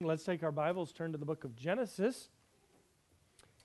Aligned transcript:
Let's 0.00 0.22
take 0.22 0.44
our 0.44 0.52
Bibles, 0.52 0.92
turn 0.92 1.10
to 1.10 1.18
the 1.18 1.24
book 1.24 1.42
of 1.42 1.56
Genesis. 1.56 2.28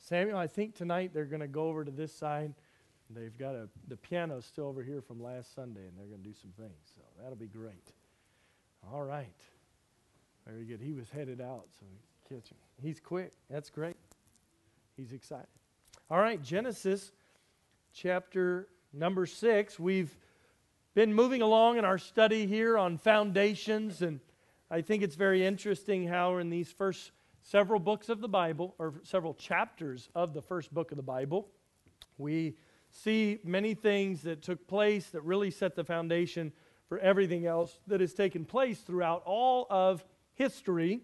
Samuel, 0.01 0.35
I 0.35 0.47
think 0.47 0.73
tonight 0.73 1.11
they're 1.13 1.25
going 1.25 1.41
to 1.41 1.47
go 1.47 1.67
over 1.67 1.85
to 1.85 1.91
this 1.91 2.11
side. 2.11 2.55
They've 3.11 3.37
got 3.37 3.53
a, 3.53 3.69
the 3.87 3.97
piano 3.97 4.41
still 4.41 4.65
over 4.65 4.81
here 4.81 4.99
from 4.99 5.21
last 5.21 5.53
Sunday, 5.53 5.81
and 5.81 5.95
they're 5.95 6.07
going 6.07 6.23
to 6.23 6.27
do 6.27 6.33
some 6.33 6.49
things. 6.57 6.73
So 6.95 7.01
that'll 7.21 7.35
be 7.35 7.45
great. 7.45 7.91
All 8.91 9.03
right. 9.03 9.27
Very 10.47 10.65
good. 10.65 10.81
He 10.81 10.91
was 10.91 11.07
headed 11.07 11.39
out, 11.39 11.67
so 11.79 11.85
catch 12.27 12.49
him. 12.49 12.57
He's 12.81 12.99
quick. 12.99 13.33
That's 13.47 13.69
great. 13.69 13.97
He's 14.97 15.11
excited. 15.11 15.45
All 16.09 16.17
right, 16.17 16.41
Genesis 16.41 17.11
chapter 17.93 18.69
number 18.91 19.27
six. 19.27 19.79
We've 19.79 20.17
been 20.95 21.13
moving 21.13 21.43
along 21.43 21.77
in 21.77 21.85
our 21.85 21.99
study 21.99 22.47
here 22.47 22.75
on 22.75 22.97
foundations 22.97 24.01
and 24.01 24.19
I 24.73 24.81
think 24.81 25.03
it's 25.03 25.13
very 25.13 25.45
interesting 25.45 26.07
how, 26.07 26.37
in 26.37 26.49
these 26.49 26.71
first 26.71 27.11
several 27.43 27.79
books 27.79 28.09
of 28.09 28.21
the 28.21 28.27
Bible, 28.27 28.73
or 28.79 28.95
several 29.03 29.35
chapters 29.35 30.09
of 30.15 30.33
the 30.33 30.41
first 30.41 30.73
book 30.73 30.89
of 30.89 30.97
the 30.97 31.03
Bible, 31.03 31.47
we 32.17 32.55
see 32.89 33.37
many 33.43 33.75
things 33.75 34.23
that 34.23 34.41
took 34.41 34.65
place 34.65 35.05
that 35.11 35.21
really 35.21 35.51
set 35.51 35.75
the 35.75 35.83
foundation 35.83 36.51
for 36.89 36.97
everything 36.97 37.45
else 37.45 37.81
that 37.85 38.01
has 38.01 38.15
taken 38.15 38.45
place 38.45 38.79
throughout 38.79 39.21
all 39.27 39.67
of 39.69 40.03
history. 40.33 41.01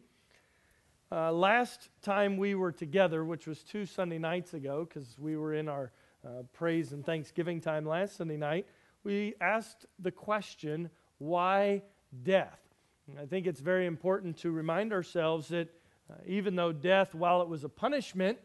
Uh, 1.12 1.32
last 1.32 1.90
time 2.02 2.38
we 2.38 2.56
were 2.56 2.72
together, 2.72 3.24
which 3.24 3.46
was 3.46 3.62
two 3.62 3.86
Sunday 3.86 4.18
nights 4.18 4.56
ago, 4.56 4.84
because 4.84 5.16
we 5.20 5.38
were 5.38 5.54
in 5.54 5.70
our 5.70 5.92
uh, 6.26 6.42
praise 6.54 6.92
and 6.92 7.06
thanksgiving 7.06 7.62
time 7.62 7.86
last 7.86 8.18
Sunday 8.18 8.38
night, 8.38 8.66
we 9.04 9.36
asked 9.40 9.86
the 10.00 10.12
question, 10.12 10.90
why 11.20 11.84
death? 12.24 12.69
I 13.18 13.26
think 13.26 13.48
it's 13.48 13.62
very 13.62 13.86
important 13.86 14.38
to 14.40 14.52
remind 14.52 14.92
ourselves 14.92 15.48
that 15.50 15.70
uh, 16.10 16.16
even 16.26 16.56
though 16.56 16.72
death, 16.72 17.14
while 17.16 17.42
it 17.42 17.48
was 17.48 17.64
a 17.64 17.70
punishment, 17.70 18.38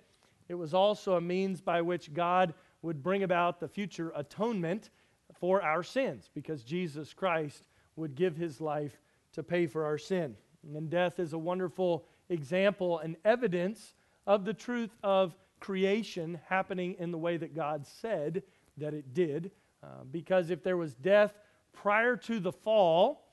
it 0.49 0.55
was 0.55 0.75
also 0.75 1.15
a 1.15 1.21
means 1.21 1.61
by 1.61 1.81
which 1.81 2.13
God 2.13 2.55
would 2.83 3.03
bring 3.03 3.23
about 3.23 3.61
the 3.61 3.69
future 3.69 4.13
atonement 4.15 4.91
for 5.33 5.63
our 5.63 5.83
sins 5.83 6.31
because 6.35 6.63
Jesus 6.63 7.15
Christ 7.15 7.67
would 7.97 8.15
give 8.15 8.37
his 8.37 8.61
life 8.61 9.01
to 9.33 9.43
pay 9.43 9.67
for 9.67 9.85
our 9.85 9.99
sin. 9.99 10.37
And 10.75 10.91
death 10.91 11.19
is 11.19 11.33
a 11.33 11.39
wonderful 11.39 12.07
example 12.29 12.99
and 12.99 13.17
evidence 13.25 13.95
of 14.27 14.45
the 14.45 14.55
truth 14.55 14.95
of 15.03 15.35
creation 15.61 16.41
happening 16.49 16.95
in 16.99 17.11
the 17.11 17.19
way 17.19 17.37
that 17.37 17.55
God 17.55 17.87
said 17.87 18.43
that 18.77 18.95
it 18.95 19.15
did. 19.15 19.51
Uh, 19.83 20.05
because 20.11 20.51
if 20.51 20.63
there 20.63 20.77
was 20.77 20.95
death 20.95 21.35
prior 21.73 22.17
to 22.17 22.41
the 22.41 22.53
fall, 22.53 23.24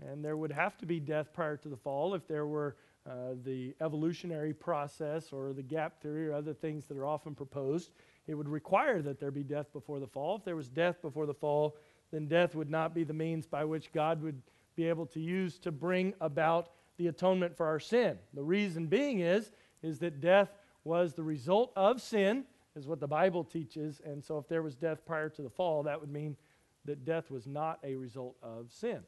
and 0.00 0.24
there 0.24 0.36
would 0.36 0.52
have 0.52 0.76
to 0.78 0.86
be 0.86 1.00
death 1.00 1.32
prior 1.32 1.56
to 1.56 1.68
the 1.68 1.76
fall 1.76 2.14
if 2.14 2.26
there 2.26 2.46
were 2.46 2.76
uh, 3.08 3.34
the 3.44 3.74
evolutionary 3.80 4.54
process 4.54 5.32
or 5.32 5.52
the 5.52 5.62
gap 5.62 6.00
theory 6.00 6.28
or 6.28 6.32
other 6.32 6.54
things 6.54 6.86
that 6.86 6.96
are 6.96 7.06
often 7.06 7.34
proposed. 7.34 7.90
It 8.26 8.34
would 8.34 8.48
require 8.48 9.02
that 9.02 9.20
there 9.20 9.30
be 9.30 9.42
death 9.42 9.72
before 9.72 10.00
the 10.00 10.06
fall. 10.06 10.36
If 10.36 10.44
there 10.44 10.56
was 10.56 10.68
death 10.68 11.02
before 11.02 11.26
the 11.26 11.34
fall, 11.34 11.76
then 12.10 12.26
death 12.26 12.54
would 12.54 12.70
not 12.70 12.94
be 12.94 13.04
the 13.04 13.12
means 13.12 13.46
by 13.46 13.64
which 13.64 13.92
God 13.92 14.22
would 14.22 14.40
be 14.74 14.88
able 14.88 15.06
to 15.06 15.20
use 15.20 15.58
to 15.58 15.70
bring 15.70 16.14
about 16.20 16.70
the 16.96 17.08
atonement 17.08 17.56
for 17.56 17.66
our 17.66 17.80
sin. 17.80 18.18
The 18.32 18.42
reason 18.42 18.86
being 18.86 19.20
is, 19.20 19.50
is 19.82 19.98
that 19.98 20.20
death 20.20 20.48
was 20.84 21.14
the 21.14 21.22
result 21.22 21.72
of 21.76 22.00
sin, 22.00 22.44
is 22.76 22.86
what 22.86 23.00
the 23.00 23.06
Bible 23.06 23.44
teaches. 23.44 24.00
And 24.04 24.24
so 24.24 24.38
if 24.38 24.48
there 24.48 24.62
was 24.62 24.74
death 24.74 25.04
prior 25.04 25.28
to 25.28 25.42
the 25.42 25.50
fall, 25.50 25.82
that 25.82 26.00
would 26.00 26.10
mean 26.10 26.36
that 26.84 27.04
death 27.04 27.30
was 27.30 27.46
not 27.46 27.78
a 27.84 27.96
result 27.96 28.36
of 28.42 28.70
sin. 28.70 29.00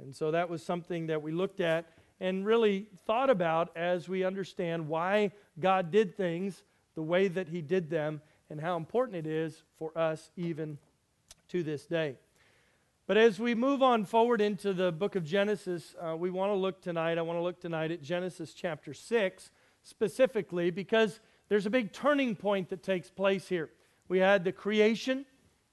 And 0.00 0.14
so 0.14 0.30
that 0.30 0.48
was 0.48 0.62
something 0.62 1.06
that 1.06 1.22
we 1.22 1.32
looked 1.32 1.60
at 1.60 1.86
and 2.20 2.46
really 2.46 2.86
thought 3.06 3.30
about 3.30 3.76
as 3.76 4.08
we 4.08 4.24
understand 4.24 4.88
why 4.88 5.32
God 5.58 5.90
did 5.90 6.16
things 6.16 6.62
the 6.94 7.02
way 7.02 7.28
that 7.28 7.48
He 7.48 7.60
did 7.60 7.90
them 7.90 8.20
and 8.50 8.60
how 8.60 8.76
important 8.76 9.16
it 9.16 9.26
is 9.26 9.62
for 9.78 9.96
us 9.96 10.30
even 10.36 10.78
to 11.48 11.62
this 11.62 11.86
day. 11.86 12.16
But 13.06 13.18
as 13.18 13.38
we 13.38 13.54
move 13.54 13.82
on 13.82 14.04
forward 14.06 14.40
into 14.40 14.72
the 14.72 14.90
book 14.90 15.14
of 15.14 15.24
Genesis, 15.24 15.94
uh, 16.00 16.16
we 16.16 16.30
want 16.30 16.50
to 16.50 16.56
look 16.56 16.80
tonight, 16.80 17.18
I 17.18 17.22
want 17.22 17.38
to 17.38 17.42
look 17.42 17.60
tonight 17.60 17.90
at 17.90 18.02
Genesis 18.02 18.54
chapter 18.54 18.94
6 18.94 19.50
specifically 19.82 20.70
because 20.70 21.20
there's 21.48 21.66
a 21.66 21.70
big 21.70 21.92
turning 21.92 22.34
point 22.34 22.70
that 22.70 22.82
takes 22.82 23.10
place 23.10 23.46
here. 23.46 23.70
We 24.08 24.18
had 24.18 24.44
the 24.44 24.52
creation, 24.52 25.26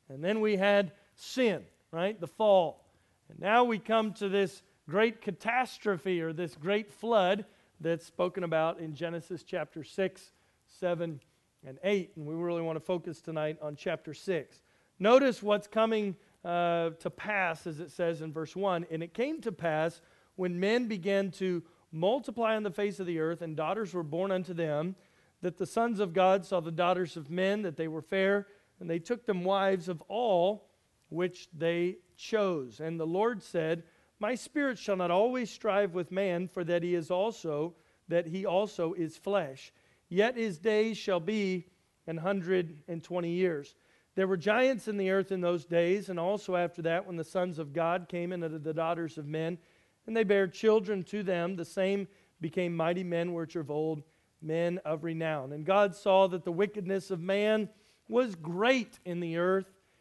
and 0.10 0.24
then 0.24 0.42
we 0.42 0.58
had 0.58 0.92
sin, 1.16 1.64
right? 1.92 2.20
The 2.20 2.28
fall. 2.28 2.86
And 3.32 3.40
now 3.40 3.64
we 3.64 3.80
come 3.80 4.12
to 4.16 4.28
this 4.28 4.62
great 4.90 5.22
catastrophe 5.22 6.22
or 6.22 6.34
this 6.34 6.56
great 6.56 6.92
flood 6.92 7.46
that's 7.80 8.06
spoken 8.06 8.44
about 8.44 8.80
in 8.80 8.94
Genesis 8.94 9.44
chapter 9.44 9.86
6, 9.86 10.32
7, 10.68 11.20
and 11.66 11.80
8. 11.82 12.12
And 12.18 12.26
we 12.26 12.36
really 12.36 12.62
want 12.62 12.76
to 12.76 12.84
focus 12.84 13.22
tonight 13.22 13.58
on 13.62 13.78
chapter 13.78 14.14
6. 14.14 14.60
Notice 15.00 15.42
what's 15.42 15.66
coming 15.66 16.18
uh, 16.44 16.90
to 17.00 17.10
pass, 17.10 17.66
as 17.66 17.80
it 17.80 17.92
says 17.92 18.22
in 18.22 18.34
verse 18.34 18.54
1. 18.54 18.86
And 18.92 19.02
it 19.02 19.14
came 19.14 19.40
to 19.42 19.52
pass 19.52 20.02
when 20.36 20.60
men 20.60 20.88
began 20.88 21.32
to 21.32 21.64
multiply 21.94 22.58
on 22.58 22.64
the 22.64 22.72
face 22.72 23.00
of 23.00 23.06
the 23.06 23.20
earth, 23.20 23.42
and 23.42 23.56
daughters 23.56 23.94
were 23.94 24.04
born 24.04 24.32
unto 24.32 24.54
them, 24.54 24.96
that 25.42 25.58
the 25.58 25.66
sons 25.66 26.02
of 26.02 26.14
God 26.14 26.46
saw 26.46 26.60
the 26.60 26.72
daughters 26.72 27.16
of 27.16 27.32
men, 27.32 27.62
that 27.62 27.78
they 27.78 27.88
were 27.88 28.02
fair, 28.02 28.48
and 28.82 28.90
they 28.90 29.00
took 29.00 29.26
them 29.26 29.46
wives 29.46 29.88
of 29.88 30.02
all 30.10 30.68
which 31.10 31.50
they 31.58 31.98
chose. 32.22 32.80
And 32.80 33.00
the 33.00 33.08
Lord 33.08 33.44
said, 33.44 33.84
My 34.20 34.36
spirit 34.36 34.78
shall 34.78 34.96
not 34.96 35.12
always 35.12 35.50
strive 35.50 35.94
with 35.94 36.12
man, 36.12 36.48
for 36.48 36.64
that 36.64 36.84
he 36.84 36.96
is 36.96 37.12
also, 37.12 37.74
that 38.08 38.28
he 38.28 38.46
also 38.46 38.94
is 38.94 39.18
flesh. 39.18 39.74
Yet 40.08 40.38
his 40.38 40.60
days 40.60 40.98
shall 40.98 41.20
be 41.20 41.66
an 42.08 42.18
hundred 42.18 42.78
and 42.88 43.04
twenty 43.04 43.32
years. 43.32 43.76
There 44.16 44.28
were 44.28 44.38
giants 44.38 44.88
in 44.88 44.98
the 44.98 45.10
earth 45.12 45.32
in 45.32 45.42
those 45.42 45.66
days, 45.66 46.10
and 46.10 46.20
also 46.20 46.56
after 46.56 46.82
that, 46.84 47.08
when 47.08 47.16
the 47.16 47.24
sons 47.24 47.60
of 47.60 47.74
God 47.74 48.08
came 48.10 48.34
into 48.34 48.50
the 48.50 48.74
daughters 48.74 49.18
of 49.18 49.26
men, 49.26 49.58
and 50.06 50.16
they 50.16 50.24
bare 50.24 50.48
children 50.48 51.04
to 51.06 51.24
them, 51.24 51.56
the 51.56 51.66
same 51.66 52.08
became 52.42 52.76
mighty 52.76 53.04
men 53.04 53.34
which 53.34 53.56
of 53.56 53.72
old, 53.72 54.04
men 54.42 54.80
of 54.84 55.04
renown. 55.04 55.54
And 55.54 55.66
God 55.66 55.96
saw 55.96 56.28
that 56.28 56.44
the 56.44 56.52
wickedness 56.52 57.12
of 57.12 57.22
man 57.22 57.70
was 58.10 58.36
great 58.36 59.00
in 59.06 59.22
the 59.22 59.38
earth 59.38 59.72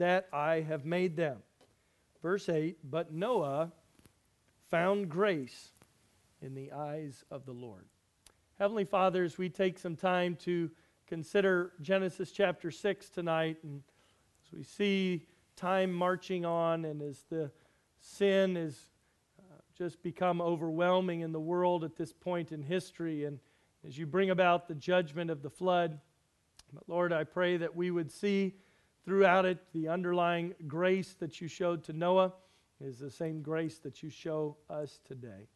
that 0.00 0.28
I 0.32 0.62
have 0.62 0.86
made 0.86 1.14
them. 1.14 1.36
Verse 2.22 2.48
8 2.48 2.78
But 2.90 3.12
Noah 3.12 3.70
found 4.70 5.10
grace 5.10 5.72
in 6.40 6.54
the 6.54 6.72
eyes 6.72 7.22
of 7.30 7.44
the 7.44 7.52
Lord. 7.52 7.84
Heavenly 8.58 8.84
Father, 8.84 9.24
as 9.24 9.36
we 9.36 9.50
take 9.50 9.78
some 9.78 9.96
time 9.96 10.36
to 10.36 10.70
consider 11.06 11.72
Genesis 11.82 12.32
chapter 12.32 12.70
6 12.70 13.10
tonight, 13.10 13.58
and 13.62 13.82
as 14.46 14.52
we 14.52 14.62
see 14.62 15.26
time 15.54 15.92
marching 15.92 16.46
on, 16.46 16.86
and 16.86 17.02
as 17.02 17.24
the 17.28 17.50
sin 17.98 18.56
has 18.56 18.78
uh, 19.38 19.56
just 19.76 20.02
become 20.02 20.40
overwhelming 20.40 21.20
in 21.20 21.32
the 21.32 21.40
world 21.40 21.84
at 21.84 21.96
this 21.96 22.12
point 22.12 22.52
in 22.52 22.62
history, 22.62 23.26
and 23.26 23.38
as 23.86 23.98
you 23.98 24.06
bring 24.06 24.30
about 24.30 24.66
the 24.66 24.74
judgment 24.74 25.30
of 25.30 25.42
the 25.42 25.50
flood, 25.50 26.00
but 26.72 26.88
Lord, 26.88 27.12
I 27.12 27.24
pray 27.24 27.58
that 27.58 27.76
we 27.76 27.90
would 27.90 28.10
see 28.10 28.54
throughout 29.04 29.44
it, 29.44 29.58
the 29.72 29.88
underlying 29.88 30.54
grace 30.66 31.14
that 31.20 31.40
you 31.40 31.48
showed 31.48 31.84
to 31.84 31.92
Noah 31.92 32.32
is 32.80 32.98
the 32.98 33.10
same 33.10 33.42
grace 33.42 33.78
that 33.78 34.02
you 34.02 34.10
show 34.10 34.56
us 34.68 35.00
today. 35.04 35.48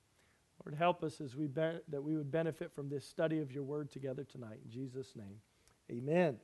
Lord, 0.64 0.78
help 0.78 1.02
us 1.02 1.20
as 1.20 1.36
we 1.36 1.46
be- 1.46 1.80
that 1.88 2.02
we 2.02 2.16
would 2.16 2.30
benefit 2.30 2.72
from 2.72 2.88
this 2.88 3.06
study 3.06 3.40
of 3.40 3.52
your 3.52 3.64
word 3.64 3.90
together 3.90 4.24
tonight. 4.24 4.60
In 4.64 4.70
Jesus' 4.70 5.14
name, 5.16 5.40
amen. 5.90 6.38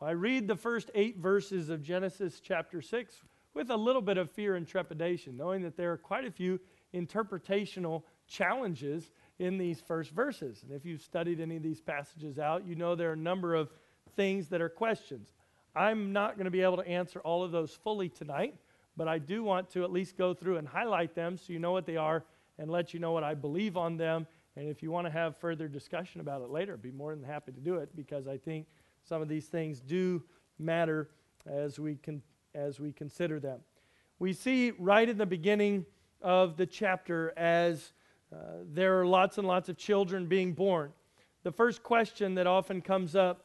Well, 0.00 0.10
I 0.10 0.12
read 0.12 0.48
the 0.48 0.56
first 0.56 0.90
eight 0.94 1.18
verses 1.18 1.68
of 1.68 1.82
Genesis 1.82 2.40
chapter 2.40 2.80
6 2.82 3.22
with 3.52 3.70
a 3.70 3.76
little 3.76 4.02
bit 4.02 4.18
of 4.18 4.30
fear 4.30 4.56
and 4.56 4.66
trepidation, 4.66 5.36
knowing 5.36 5.62
that 5.62 5.76
there 5.76 5.92
are 5.92 5.96
quite 5.96 6.24
a 6.24 6.30
few 6.30 6.58
interpretational 6.92 8.02
challenges 8.26 9.10
in 9.38 9.58
these 9.58 9.80
first 9.80 10.10
verses. 10.10 10.62
And 10.62 10.72
if 10.72 10.84
you've 10.84 11.02
studied 11.02 11.40
any 11.40 11.56
of 11.56 11.62
these 11.62 11.80
passages 11.80 12.38
out, 12.38 12.66
you 12.66 12.74
know 12.74 12.94
there 12.94 13.10
are 13.10 13.14
a 13.14 13.16
number 13.16 13.54
of 13.54 13.70
things 14.16 14.48
that 14.48 14.60
are 14.60 14.68
questions. 14.68 15.33
I'm 15.74 16.12
not 16.12 16.36
going 16.36 16.44
to 16.44 16.50
be 16.50 16.62
able 16.62 16.76
to 16.76 16.86
answer 16.86 17.20
all 17.20 17.42
of 17.42 17.50
those 17.50 17.72
fully 17.74 18.08
tonight, 18.08 18.54
but 18.96 19.08
I 19.08 19.18
do 19.18 19.42
want 19.42 19.70
to 19.70 19.84
at 19.84 19.90
least 19.90 20.16
go 20.16 20.34
through 20.34 20.58
and 20.58 20.68
highlight 20.68 21.14
them 21.14 21.36
so 21.36 21.52
you 21.52 21.58
know 21.58 21.72
what 21.72 21.86
they 21.86 21.96
are 21.96 22.24
and 22.58 22.70
let 22.70 22.94
you 22.94 23.00
know 23.00 23.12
what 23.12 23.24
I 23.24 23.34
believe 23.34 23.76
on 23.76 23.96
them 23.96 24.26
And 24.56 24.68
if 24.68 24.82
you 24.82 24.90
want 24.90 25.06
to 25.06 25.10
have 25.10 25.36
further 25.36 25.66
discussion 25.66 26.20
about 26.20 26.42
it 26.42 26.50
later, 26.50 26.74
I'd 26.74 26.82
be 26.82 26.92
more 26.92 27.14
than 27.14 27.24
happy 27.24 27.52
to 27.52 27.60
do 27.60 27.76
it 27.76 27.94
because 27.96 28.28
I 28.28 28.36
think 28.36 28.66
some 29.02 29.20
of 29.20 29.28
these 29.28 29.46
things 29.46 29.80
do 29.80 30.22
matter 30.58 31.10
as 31.46 31.78
we, 31.78 31.96
can, 31.96 32.22
as 32.54 32.78
we 32.78 32.92
consider 32.92 33.40
them. 33.40 33.60
We 34.20 34.32
see 34.32 34.70
right 34.78 35.08
in 35.08 35.18
the 35.18 35.26
beginning 35.26 35.86
of 36.22 36.56
the 36.56 36.66
chapter 36.66 37.32
as 37.36 37.92
uh, 38.32 38.36
there 38.72 39.00
are 39.00 39.06
lots 39.06 39.38
and 39.38 39.46
lots 39.46 39.68
of 39.68 39.76
children 39.76 40.26
being 40.26 40.52
born. 40.52 40.92
The 41.42 41.52
first 41.52 41.82
question 41.82 42.36
that 42.36 42.46
often 42.46 42.80
comes 42.80 43.16
up 43.16 43.44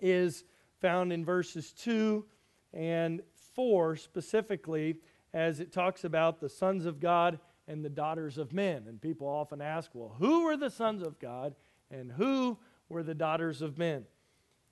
is 0.00 0.44
found 0.80 1.12
in 1.12 1.24
verses 1.24 1.72
2 1.72 2.24
and 2.72 3.22
4 3.54 3.96
specifically, 3.96 4.96
as 5.32 5.60
it 5.60 5.72
talks 5.72 6.04
about 6.04 6.40
the 6.40 6.48
sons 6.48 6.86
of 6.86 7.00
God 7.00 7.38
and 7.68 7.84
the 7.84 7.90
daughters 7.90 8.38
of 8.38 8.52
men. 8.52 8.84
And 8.88 9.00
people 9.00 9.28
often 9.28 9.60
ask, 9.60 9.90
well, 9.94 10.14
who 10.18 10.44
were 10.44 10.56
the 10.56 10.70
sons 10.70 11.02
of 11.02 11.18
God 11.18 11.54
and 11.90 12.10
who 12.10 12.58
were 12.88 13.02
the 13.02 13.14
daughters 13.14 13.62
of 13.62 13.78
men? 13.78 14.04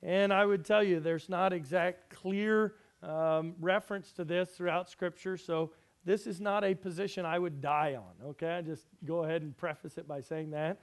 And 0.02 0.32
I 0.32 0.44
would 0.44 0.64
tell 0.64 0.82
you, 0.82 1.00
there's 1.00 1.28
not 1.28 1.52
exact 1.52 2.10
clear 2.10 2.74
um, 3.02 3.54
reference 3.60 4.12
to 4.12 4.24
this 4.24 4.50
throughout 4.50 4.88
Scripture, 4.88 5.36
so 5.36 5.72
this 6.04 6.26
is 6.26 6.40
not 6.40 6.64
a 6.64 6.74
position 6.74 7.26
I 7.26 7.38
would 7.38 7.60
die 7.60 7.96
on, 7.96 8.28
okay? 8.30 8.52
I 8.52 8.62
just 8.62 8.86
go 9.04 9.24
ahead 9.24 9.42
and 9.42 9.56
preface 9.56 9.98
it 9.98 10.08
by 10.08 10.20
saying 10.20 10.50
that, 10.50 10.80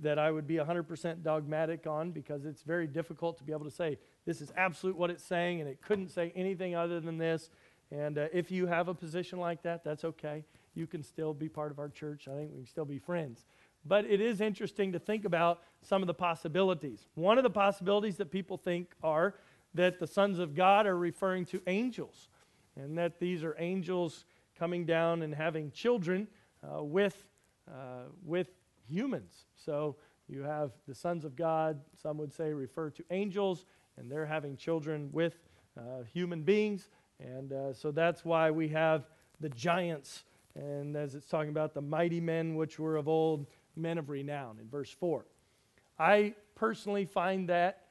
that 0.00 0.18
I 0.18 0.30
would 0.30 0.46
be 0.46 0.56
100% 0.56 1.22
dogmatic 1.22 1.86
on 1.86 2.10
because 2.10 2.44
it's 2.44 2.62
very 2.62 2.86
difficult 2.86 3.38
to 3.38 3.44
be 3.44 3.52
able 3.52 3.64
to 3.64 3.70
say 3.70 3.98
this 4.24 4.40
is 4.40 4.52
absolute 4.56 4.96
what 4.96 5.10
it's 5.10 5.24
saying 5.24 5.60
and 5.60 5.68
it 5.68 5.80
couldn't 5.82 6.08
say 6.08 6.32
anything 6.34 6.74
other 6.74 7.00
than 7.00 7.18
this. 7.18 7.50
And 7.90 8.18
uh, 8.18 8.26
if 8.32 8.50
you 8.50 8.66
have 8.66 8.88
a 8.88 8.94
position 8.94 9.40
like 9.40 9.62
that, 9.62 9.82
that's 9.84 10.04
okay. 10.04 10.44
You 10.74 10.86
can 10.86 11.02
still 11.02 11.34
be 11.34 11.48
part 11.48 11.72
of 11.72 11.78
our 11.78 11.88
church. 11.88 12.28
I 12.28 12.36
think 12.36 12.50
we 12.52 12.58
can 12.58 12.66
still 12.66 12.84
be 12.84 12.98
friends. 12.98 13.44
But 13.84 14.04
it 14.04 14.20
is 14.20 14.40
interesting 14.40 14.92
to 14.92 14.98
think 14.98 15.24
about 15.24 15.62
some 15.82 16.02
of 16.02 16.06
the 16.06 16.14
possibilities. 16.14 17.06
One 17.14 17.38
of 17.38 17.44
the 17.44 17.50
possibilities 17.50 18.16
that 18.18 18.30
people 18.30 18.58
think 18.58 18.90
are 19.02 19.34
that 19.74 19.98
the 19.98 20.06
sons 20.06 20.38
of 20.38 20.54
God 20.54 20.86
are 20.86 20.96
referring 20.96 21.46
to 21.46 21.62
angels, 21.66 22.28
and 22.76 22.98
that 22.98 23.18
these 23.20 23.42
are 23.42 23.56
angels 23.58 24.24
coming 24.58 24.84
down 24.84 25.22
and 25.22 25.34
having 25.34 25.70
children 25.70 26.28
uh, 26.62 26.82
with, 26.82 27.24
uh, 27.68 28.04
with 28.24 28.48
humans. 28.90 29.44
So 29.56 29.96
you 30.28 30.42
have 30.42 30.72
the 30.86 30.94
sons 30.94 31.24
of 31.24 31.36
God, 31.36 31.80
some 32.02 32.18
would 32.18 32.32
say 32.32 32.52
refer 32.52 32.90
to 32.90 33.04
angels, 33.10 33.64
and 33.96 34.10
they're 34.10 34.26
having 34.26 34.56
children 34.56 35.08
with 35.12 35.34
uh, 35.78 36.04
human 36.12 36.42
beings. 36.42 36.88
And 37.18 37.52
uh, 37.52 37.72
so 37.72 37.90
that's 37.90 38.24
why 38.24 38.50
we 38.50 38.68
have 38.68 39.04
the 39.40 39.50
giants, 39.50 40.24
and 40.54 40.96
as 40.96 41.14
it's 41.14 41.26
talking 41.26 41.50
about 41.50 41.74
the 41.74 41.80
mighty 41.80 42.20
men 42.20 42.56
which 42.56 42.78
were 42.78 42.96
of 42.96 43.08
old, 43.08 43.46
men 43.76 43.98
of 43.98 44.10
renown 44.10 44.58
in 44.60 44.68
verse 44.68 44.90
4. 44.90 45.24
I 45.98 46.34
personally 46.54 47.04
find 47.04 47.48
that 47.48 47.84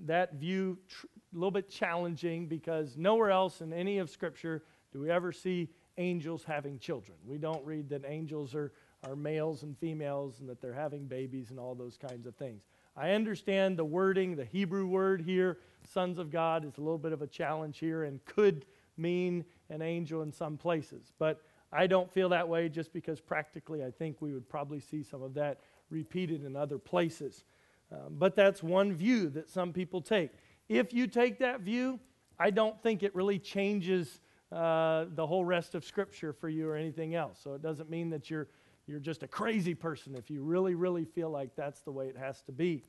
that 0.00 0.34
view 0.34 0.78
tr- 0.88 1.06
a 1.06 1.36
little 1.36 1.50
bit 1.50 1.70
challenging 1.70 2.46
because 2.46 2.96
nowhere 2.96 3.30
else 3.30 3.60
in 3.60 3.72
any 3.72 3.98
of 3.98 4.10
Scripture 4.10 4.62
do 4.92 5.00
we 5.00 5.10
ever 5.10 5.32
see 5.32 5.68
angels 5.98 6.44
having 6.44 6.78
children. 6.78 7.16
We 7.24 7.38
don't 7.38 7.64
read 7.64 7.88
that 7.90 8.04
angels 8.06 8.54
are, 8.54 8.72
are 9.04 9.16
males 9.16 9.62
and 9.62 9.76
females 9.78 10.40
and 10.40 10.48
that 10.48 10.60
they're 10.60 10.72
having 10.72 11.06
babies 11.06 11.50
and 11.50 11.58
all 11.58 11.74
those 11.74 11.96
kinds 11.96 12.26
of 12.26 12.34
things. 12.36 12.62
I 12.96 13.10
understand 13.10 13.78
the 13.78 13.84
wording, 13.84 14.36
the 14.36 14.44
Hebrew 14.44 14.86
word 14.86 15.20
here, 15.20 15.58
sons 15.92 16.18
of 16.18 16.30
God, 16.30 16.64
is 16.64 16.78
a 16.78 16.80
little 16.80 16.98
bit 16.98 17.12
of 17.12 17.22
a 17.22 17.26
challenge 17.26 17.78
here 17.78 18.04
and 18.04 18.24
could 18.24 18.64
mean 18.96 19.44
an 19.68 19.82
angel 19.82 20.22
in 20.22 20.32
some 20.32 20.56
places. 20.56 21.12
But 21.18 21.42
I 21.72 21.86
don't 21.86 22.10
feel 22.10 22.30
that 22.30 22.48
way 22.48 22.68
just 22.68 22.92
because 22.92 23.20
practically 23.20 23.84
I 23.84 23.90
think 23.90 24.22
we 24.22 24.32
would 24.32 24.48
probably 24.48 24.80
see 24.80 25.02
some 25.02 25.22
of 25.22 25.34
that 25.34 25.60
repeated 25.90 26.44
in 26.44 26.56
other 26.56 26.78
places. 26.78 27.44
Um, 27.92 28.16
but 28.18 28.34
that's 28.34 28.62
one 28.62 28.92
view 28.94 29.28
that 29.30 29.50
some 29.50 29.72
people 29.72 30.00
take. 30.00 30.30
If 30.68 30.92
you 30.92 31.06
take 31.06 31.38
that 31.40 31.60
view, 31.60 32.00
I 32.38 32.50
don't 32.50 32.80
think 32.82 33.02
it 33.02 33.14
really 33.14 33.38
changes 33.38 34.20
uh, 34.50 35.06
the 35.14 35.26
whole 35.26 35.44
rest 35.44 35.74
of 35.74 35.84
Scripture 35.84 36.32
for 36.32 36.48
you 36.48 36.68
or 36.68 36.76
anything 36.76 37.14
else. 37.14 37.38
So 37.42 37.54
it 37.54 37.62
doesn't 37.62 37.90
mean 37.90 38.10
that 38.10 38.30
you're, 38.30 38.48
you're 38.86 39.00
just 39.00 39.22
a 39.22 39.28
crazy 39.28 39.74
person 39.74 40.14
if 40.14 40.30
you 40.30 40.42
really, 40.42 40.74
really 40.74 41.04
feel 41.04 41.30
like 41.30 41.56
that's 41.56 41.80
the 41.80 41.90
way 41.90 42.06
it 42.06 42.16
has 42.16 42.40
to 42.42 42.52
be. 42.52 42.82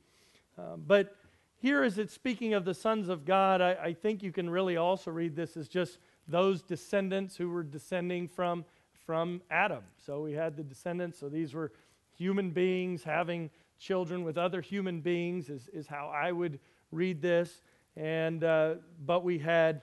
Uh, 0.56 0.76
but 0.76 1.16
here, 1.60 1.82
as 1.82 1.98
it's 1.98 2.14
speaking 2.14 2.54
of 2.54 2.64
the 2.64 2.74
sons 2.74 3.08
of 3.08 3.24
God, 3.24 3.60
I, 3.60 3.72
I 3.74 3.92
think 3.92 4.22
you 4.22 4.30
can 4.30 4.48
really 4.48 4.76
also 4.76 5.10
read 5.10 5.34
this 5.34 5.56
as 5.56 5.66
just 5.66 5.98
those 6.28 6.62
descendants 6.62 7.36
who 7.36 7.50
were 7.50 7.64
descending 7.64 8.28
from, 8.28 8.64
from 9.06 9.42
Adam. 9.50 9.82
So 10.04 10.20
we 10.20 10.32
had 10.32 10.56
the 10.56 10.62
descendants, 10.62 11.18
so 11.18 11.28
these 11.28 11.54
were 11.54 11.72
human 12.16 12.50
beings 12.50 13.02
having 13.02 13.50
children 13.78 14.22
with 14.22 14.38
other 14.38 14.60
human 14.60 15.00
beings, 15.00 15.48
is, 15.48 15.68
is 15.72 15.86
how 15.86 16.12
I 16.14 16.30
would 16.30 16.60
read 16.92 17.20
this. 17.20 17.62
And, 17.96 18.44
uh, 18.44 18.74
but 19.04 19.24
we 19.24 19.38
had, 19.38 19.82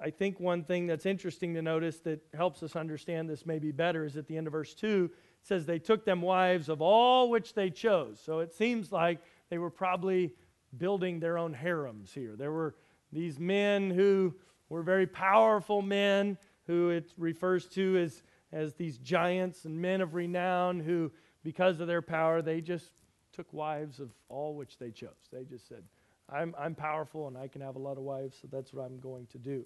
I 0.00 0.10
think 0.10 0.38
one 0.38 0.62
thing 0.62 0.86
that's 0.86 1.06
interesting 1.06 1.54
to 1.54 1.62
notice 1.62 1.98
that 2.00 2.20
helps 2.34 2.62
us 2.62 2.76
understand 2.76 3.30
this 3.30 3.46
maybe 3.46 3.72
better 3.72 4.04
is 4.04 4.16
at 4.16 4.26
the 4.26 4.36
end 4.36 4.46
of 4.46 4.52
verse 4.52 4.74
2, 4.74 5.10
it 5.12 5.46
says, 5.46 5.64
They 5.64 5.78
took 5.78 6.04
them 6.04 6.20
wives 6.20 6.68
of 6.68 6.82
all 6.82 7.30
which 7.30 7.54
they 7.54 7.70
chose. 7.70 8.20
So 8.22 8.40
it 8.40 8.52
seems 8.52 8.92
like 8.92 9.20
they 9.48 9.58
were 9.58 9.70
probably 9.70 10.34
building 10.76 11.18
their 11.18 11.38
own 11.38 11.54
harems 11.54 12.12
here. 12.12 12.36
There 12.36 12.52
were 12.52 12.74
these 13.12 13.38
men 13.38 13.90
who 13.90 14.34
were 14.68 14.82
very 14.82 15.06
powerful 15.06 15.80
men, 15.80 16.36
who 16.66 16.90
it 16.90 17.12
refers 17.16 17.66
to 17.66 17.96
as, 17.96 18.22
as 18.52 18.74
these 18.74 18.98
giants 18.98 19.64
and 19.64 19.80
men 19.80 20.02
of 20.02 20.14
renown 20.14 20.80
who, 20.80 21.10
because 21.42 21.80
of 21.80 21.86
their 21.86 22.02
power, 22.02 22.42
they 22.42 22.60
just 22.60 22.90
took 23.32 23.50
wives 23.52 24.00
of 24.00 24.10
all 24.28 24.54
which 24.54 24.78
they 24.78 24.90
chose. 24.90 25.10
They 25.32 25.44
just 25.44 25.68
said, 25.68 25.84
I'm, 26.28 26.54
I'm 26.58 26.74
powerful 26.74 27.28
and 27.28 27.38
I 27.38 27.48
can 27.48 27.60
have 27.60 27.76
a 27.76 27.78
lot 27.78 27.96
of 27.96 28.02
wives, 28.02 28.36
so 28.40 28.48
that's 28.50 28.74
what 28.74 28.84
I'm 28.84 28.98
going 28.98 29.26
to 29.28 29.38
do. 29.38 29.64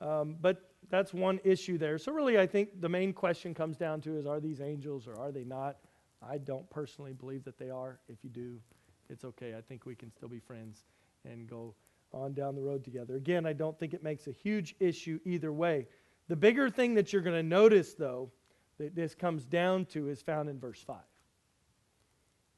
Um, 0.00 0.36
but 0.40 0.70
that's 0.90 1.14
one 1.14 1.40
issue 1.44 1.78
there. 1.78 1.98
So, 1.98 2.12
really, 2.12 2.38
I 2.38 2.46
think 2.46 2.80
the 2.80 2.88
main 2.88 3.12
question 3.12 3.54
comes 3.54 3.76
down 3.76 4.00
to 4.02 4.16
is 4.16 4.26
are 4.26 4.40
these 4.40 4.60
angels 4.60 5.06
or 5.06 5.18
are 5.18 5.32
they 5.32 5.44
not? 5.44 5.76
I 6.22 6.38
don't 6.38 6.68
personally 6.70 7.12
believe 7.12 7.44
that 7.44 7.58
they 7.58 7.70
are. 7.70 7.98
If 8.08 8.22
you 8.22 8.30
do, 8.30 8.60
it's 9.08 9.24
okay. 9.24 9.54
I 9.56 9.60
think 9.60 9.86
we 9.86 9.94
can 9.94 10.10
still 10.10 10.28
be 10.28 10.38
friends 10.38 10.84
and 11.24 11.48
go 11.48 11.74
on 12.12 12.32
down 12.32 12.54
the 12.54 12.62
road 12.62 12.84
together. 12.84 13.16
Again, 13.16 13.46
I 13.46 13.52
don't 13.52 13.78
think 13.78 13.92
it 13.94 14.02
makes 14.02 14.26
a 14.26 14.32
huge 14.32 14.74
issue 14.80 15.18
either 15.24 15.52
way. 15.52 15.86
The 16.28 16.36
bigger 16.36 16.70
thing 16.70 16.94
that 16.94 17.12
you're 17.12 17.22
going 17.22 17.36
to 17.36 17.42
notice, 17.42 17.94
though, 17.94 18.30
that 18.78 18.94
this 18.94 19.14
comes 19.14 19.44
down 19.44 19.84
to 19.86 20.08
is 20.08 20.22
found 20.22 20.48
in 20.48 20.58
verse 20.58 20.80
5. 20.80 20.96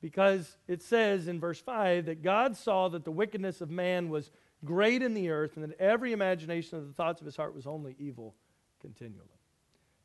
Because 0.01 0.57
it 0.69 0.83
says 0.83 1.27
in 1.27 1.41
verse 1.41 1.61
5 1.61 2.07
that 2.07 2.23
God 2.23 2.57
saw 2.57 2.89
that 2.89 3.05
the 3.05 3.11
wickedness 3.11 3.61
of 3.61 3.71
man 3.71 4.09
was 4.09 4.31
great 4.65 5.03
in 5.03 5.15
the 5.15 5.31
earth 5.31 5.57
and 5.57 5.65
that 5.65 5.81
every 5.81 6.13
imagination 6.13 6.79
of 6.79 6.87
the 6.87 6.93
thoughts 6.93 7.21
of 7.21 7.27
his 7.27 7.37
heart 7.37 7.55
was 7.55 7.67
only 7.67 7.95
evil 7.99 8.35
continually. 8.81 9.27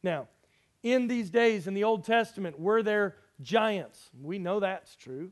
Now, 0.04 0.28
in 0.84 1.08
these 1.08 1.30
days 1.30 1.68
in 1.68 1.74
the 1.74 1.84
Old 1.84 2.04
Testament, 2.04 2.60
were 2.60 2.84
there 2.84 3.16
giants? 3.42 4.10
We 4.20 4.40
know 4.40 4.60
that's 4.60 4.96
true. 4.96 5.32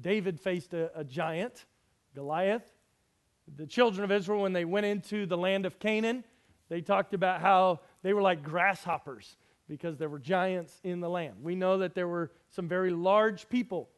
David 0.00 0.40
faced 0.40 0.74
a, 0.74 0.90
a 0.98 1.04
giant, 1.04 1.66
Goliath. 2.14 2.64
The 3.56 3.66
children 3.66 4.04
of 4.04 4.10
Israel, 4.10 4.40
when 4.40 4.52
they 4.52 4.64
went 4.64 4.86
into 4.86 5.26
the 5.26 5.36
land 5.36 5.66
of 5.66 5.78
Canaan, 5.78 6.24
they 6.68 6.80
talked 6.80 7.14
about 7.14 7.40
how 7.40 7.80
they 8.02 8.12
were 8.12 8.22
like 8.22 8.42
grasshoppers 8.42 9.36
because 9.68 9.98
there 9.98 10.08
were 10.08 10.18
giants 10.18 10.80
in 10.82 11.00
the 11.00 11.08
land. 11.08 11.34
We 11.42 11.54
know 11.54 11.78
that 11.78 11.94
there 11.94 12.08
were 12.08 12.32
some 12.50 12.68
very 12.68 12.90
large 12.90 13.48
people 13.48 13.88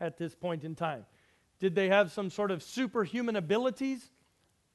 at 0.00 0.18
this 0.18 0.34
point 0.34 0.64
in 0.64 0.74
time. 0.74 1.06
Did 1.64 1.74
they 1.74 1.88
have 1.88 2.12
some 2.12 2.28
sort 2.28 2.50
of 2.50 2.62
superhuman 2.62 3.36
abilities? 3.36 4.10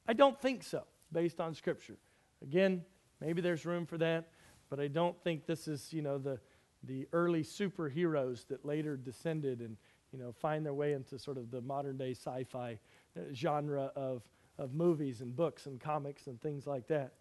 I 0.08 0.12
don't 0.12 0.36
think 0.36 0.64
so, 0.64 0.82
based 1.12 1.40
on 1.40 1.54
Scripture. 1.54 1.94
Again, 2.42 2.84
maybe 3.20 3.40
there's 3.40 3.64
room 3.64 3.86
for 3.86 3.96
that, 3.98 4.30
but 4.68 4.80
I 4.80 4.88
don't 4.88 5.14
think 5.22 5.46
this 5.46 5.68
is, 5.68 5.92
you 5.92 6.02
know, 6.02 6.18
the, 6.18 6.40
the 6.82 7.06
early 7.12 7.44
superheroes 7.44 8.44
that 8.48 8.64
later 8.66 8.96
descended 8.96 9.60
and, 9.60 9.76
you 10.12 10.18
know, 10.18 10.32
find 10.32 10.66
their 10.66 10.74
way 10.74 10.94
into 10.94 11.16
sort 11.16 11.38
of 11.38 11.52
the 11.52 11.60
modern 11.60 11.96
day 11.96 12.10
sci 12.10 12.42
fi 12.42 12.76
genre 13.32 13.92
of, 13.94 14.24
of 14.58 14.74
movies 14.74 15.20
and 15.20 15.36
books 15.36 15.66
and 15.66 15.78
comics 15.78 16.26
and 16.26 16.40
things 16.40 16.66
like 16.66 16.88
that. 16.88 17.12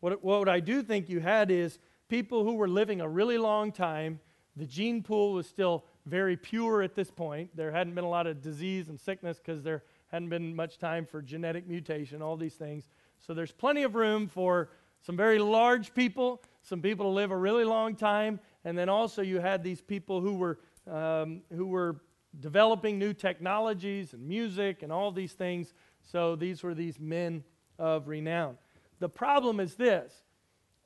What, 0.00 0.24
what 0.24 0.48
I 0.48 0.60
do 0.60 0.82
think 0.82 1.10
you 1.10 1.20
had 1.20 1.50
is 1.50 1.78
people 2.08 2.42
who 2.42 2.54
were 2.54 2.68
living 2.68 3.02
a 3.02 3.08
really 3.10 3.36
long 3.36 3.70
time. 3.70 4.18
The 4.56 4.64
gene 4.64 5.02
pool 5.02 5.34
was 5.34 5.46
still 5.46 5.84
very 6.06 6.36
pure 6.36 6.82
at 6.82 6.94
this 6.94 7.10
point. 7.10 7.50
There 7.56 7.72
hadn't 7.72 7.94
been 7.94 8.04
a 8.04 8.08
lot 8.08 8.26
of 8.26 8.42
disease 8.42 8.88
and 8.88 9.00
sickness 9.00 9.38
because 9.38 9.62
there 9.62 9.82
hadn't 10.08 10.28
been 10.28 10.54
much 10.54 10.78
time 10.78 11.06
for 11.06 11.22
genetic 11.22 11.66
mutation, 11.66 12.22
all 12.22 12.36
these 12.36 12.54
things. 12.54 12.88
So 13.20 13.34
there's 13.34 13.52
plenty 13.52 13.82
of 13.82 13.94
room 13.94 14.28
for 14.28 14.70
some 15.02 15.16
very 15.16 15.38
large 15.38 15.94
people, 15.94 16.42
some 16.62 16.80
people 16.80 17.06
to 17.06 17.10
live 17.10 17.30
a 17.30 17.36
really 17.36 17.64
long 17.64 17.94
time, 17.94 18.40
and 18.64 18.76
then 18.76 18.88
also 18.88 19.22
you 19.22 19.40
had 19.40 19.62
these 19.62 19.80
people 19.80 20.20
who 20.20 20.34
were 20.34 20.58
um, 20.90 21.40
who 21.54 21.66
were 21.66 21.96
developing 22.40 22.98
new 22.98 23.14
technologies 23.14 24.12
and 24.12 24.26
music 24.26 24.82
and 24.82 24.92
all 24.92 25.10
these 25.10 25.32
things. 25.32 25.72
So 26.02 26.36
these 26.36 26.62
were 26.62 26.74
these 26.74 26.98
men 27.00 27.44
of 27.78 28.08
renown. 28.08 28.58
The 28.98 29.08
problem 29.08 29.60
is 29.60 29.74
this 29.74 30.12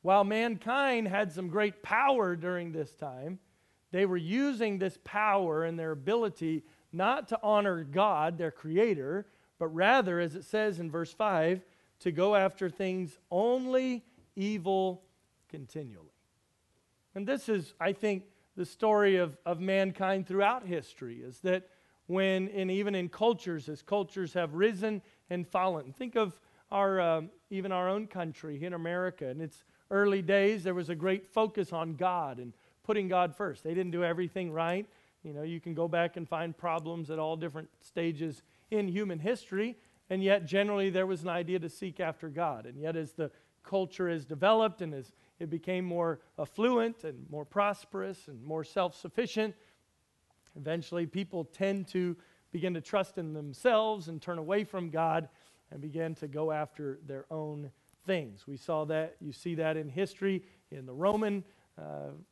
while 0.02 0.25
mankind 0.25 1.08
had 1.08 1.32
some 1.32 1.48
great 1.48 1.82
power 1.82 2.37
during 2.37 2.72
this 2.72 2.92
time, 2.94 3.38
they 3.90 4.07
were 4.07 4.16
using 4.16 4.78
this 4.78 4.99
power 5.04 5.64
and 5.64 5.78
their 5.78 5.92
ability 5.92 6.64
not 6.92 7.28
to 7.28 7.38
honor 7.42 7.85
God, 7.85 8.38
their 8.38 8.50
creator, 8.50 9.26
but 9.59 9.68
rather, 9.68 10.21
as 10.21 10.35
it 10.35 10.45
says 10.45 10.80
in 10.80 10.90
verse 10.90 11.12
5, 11.12 11.62
to 12.00 12.12
go 12.12 12.35
after 12.35 12.71
things 12.71 13.18
only 13.30 14.04
evil 14.37 15.02
continually. 15.49 16.07
And 17.14 17.26
this 17.26 17.49
is, 17.49 17.75
I 17.80 17.92
think, 17.92 18.25
the 18.57 18.64
story 18.64 19.16
of, 19.16 19.37
of 19.47 19.61
mankind 19.61 20.26
throughout 20.26 20.66
history 20.66 21.21
is 21.21 21.40
that 21.40 21.68
when, 22.07 22.49
and 22.49 22.71
even 22.71 22.95
in 22.95 23.09
cultures, 23.09 23.68
as 23.68 23.83
cultures 23.83 24.33
have 24.33 24.54
risen 24.54 25.02
and 25.30 25.47
fallen. 25.47 25.92
Think 25.92 26.16
of 26.16 26.38
our, 26.71 27.00
um, 27.00 27.30
even 27.50 27.71
our 27.73 27.88
own 27.88 28.07
country 28.07 28.62
in 28.64 28.73
America. 28.73 29.28
In 29.28 29.40
its 29.40 29.64
early 29.90 30.23
days, 30.23 30.64
there 30.64 30.75
was 30.75 30.88
a 30.88 30.95
great 30.95 31.26
focus 31.26 31.73
on 31.73 31.95
God 31.95 32.38
and 32.38 32.52
putting 32.88 33.07
God 33.07 33.37
first. 33.37 33.62
They 33.62 33.75
didn't 33.75 33.90
do 33.90 34.02
everything 34.02 34.50
right. 34.50 34.87
You 35.23 35.35
know, 35.35 35.42
you 35.42 35.61
can 35.61 35.75
go 35.75 35.88
back 35.88 36.16
and 36.16 36.26
find 36.26 36.57
problems 36.57 37.11
at 37.11 37.18
all 37.18 37.37
different 37.37 37.68
stages 37.83 38.42
in 38.71 38.88
human 38.88 39.18
history, 39.18 39.76
and 40.09 40.25
yet 40.25 40.47
generally 40.47 40.88
there 40.88 41.07
was 41.07 41.23
an 41.23 41.28
idea 41.28 41.59
to 41.59 41.68
seek 41.68 42.00
after 42.00 42.30
God. 42.30 42.64
And 42.64 42.80
yet, 42.80 42.97
as 42.97 43.12
the 43.12 43.30
culture 43.62 44.09
is 44.09 44.25
developed 44.25 44.80
and 44.80 44.95
as 44.95 45.12
it 45.38 45.50
became 45.50 45.85
more 45.85 46.21
affluent 46.38 47.04
and 47.04 47.26
more 47.28 47.45
prosperous 47.45 48.26
and 48.26 48.42
more 48.42 48.64
self 48.64 48.95
sufficient, 48.95 49.54
eventually 50.57 51.04
people 51.04 51.45
tend 51.45 51.88
to 51.88 52.16
begin 52.52 52.73
to 52.73 52.80
trust 52.80 53.18
in 53.18 53.35
themselves 53.35 54.09
and 54.09 54.23
turn 54.23 54.38
away 54.38 54.64
from 54.64 54.88
God 54.88 55.28
and 55.71 55.83
begin 55.83 56.14
to 56.14 56.26
go 56.26 56.50
after 56.50 57.00
their 57.07 57.26
own 57.30 57.71
things. 58.07 58.47
We 58.47 58.57
saw 58.57 58.87
that, 58.87 59.16
you 59.21 59.33
see 59.33 59.57
that 59.57 59.76
in 59.76 59.90
history 59.90 60.42
in 60.71 60.87
the 60.87 60.95
Roman 60.95 61.45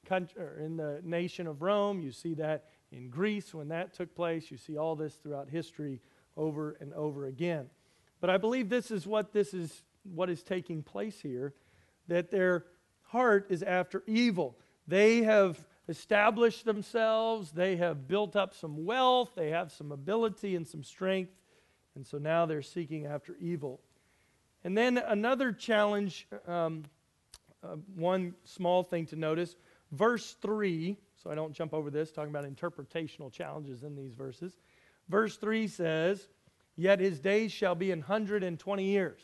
country, 0.05 0.43
in 0.65 0.77
the 0.77 1.01
nation 1.03 1.47
of 1.47 1.63
Rome. 1.63 2.01
You 2.01 2.13
see 2.13 2.35
that 2.35 2.65
in 2.93 3.11
Greece 3.11 3.55
when 3.55 3.69
that 3.69 3.95
took 3.95 4.15
place. 4.15 4.51
You 4.51 4.57
see 4.57 4.77
all 4.77 4.97
this 4.97 5.15
throughout 5.15 5.49
history 5.49 6.01
over 6.37 6.77
and 6.81 6.93
over 6.95 7.27
again. 7.27 7.69
But 8.21 8.31
I 8.31 8.39
believe 8.39 8.69
this 8.69 8.91
is 8.91 9.07
what 9.07 9.33
this 9.33 9.55
is 9.55 9.83
what 10.03 10.31
is 10.31 10.43
taking 10.43 10.83
place 10.83 11.21
here 11.21 11.55
that 12.09 12.31
their 12.31 12.65
heart 13.03 13.47
is 13.51 13.63
after 13.63 14.03
evil. 14.07 14.57
They 14.87 15.23
have 15.23 15.65
established 15.89 16.65
themselves, 16.65 17.53
they 17.53 17.77
have 17.77 18.09
built 18.09 18.37
up 18.37 18.55
some 18.55 18.85
wealth, 18.85 19.31
they 19.35 19.51
have 19.51 19.73
some 19.73 19.93
ability 19.93 20.57
and 20.57 20.67
some 20.67 20.83
strength, 20.83 21.33
and 21.95 22.07
so 22.07 22.19
now 22.19 22.47
they're 22.47 22.63
seeking 22.63 23.07
after 23.07 23.37
evil. 23.41 23.81
And 24.65 24.77
then 24.77 24.99
another 24.99 25.53
challenge, 25.53 26.27
um, 26.47 26.85
uh, 27.67 27.77
one 27.95 28.35
small 28.45 28.83
thing 28.83 29.07
to 29.07 29.17
notice, 29.17 29.57
verse 29.93 30.37
3, 30.41 30.97
so 31.23 31.31
I 31.31 31.35
don't 31.35 31.53
jump 31.53 31.75
over 31.75 31.91
this, 31.91 32.13
talking 32.13 32.31
about 32.31 32.45
interpretational 32.45 33.33
challenges 33.33 33.83
in 33.83 33.97
these 33.97 34.15
verses. 34.15 34.57
Verse 35.09 35.37
3 35.37 35.69
says, 35.69 36.29
Yet 36.77 37.01
his 37.01 37.21
days 37.21 37.53
shall 37.53 37.75
be 37.75 37.91
an 37.91 38.01
120 38.01 38.85
years. 38.85 39.21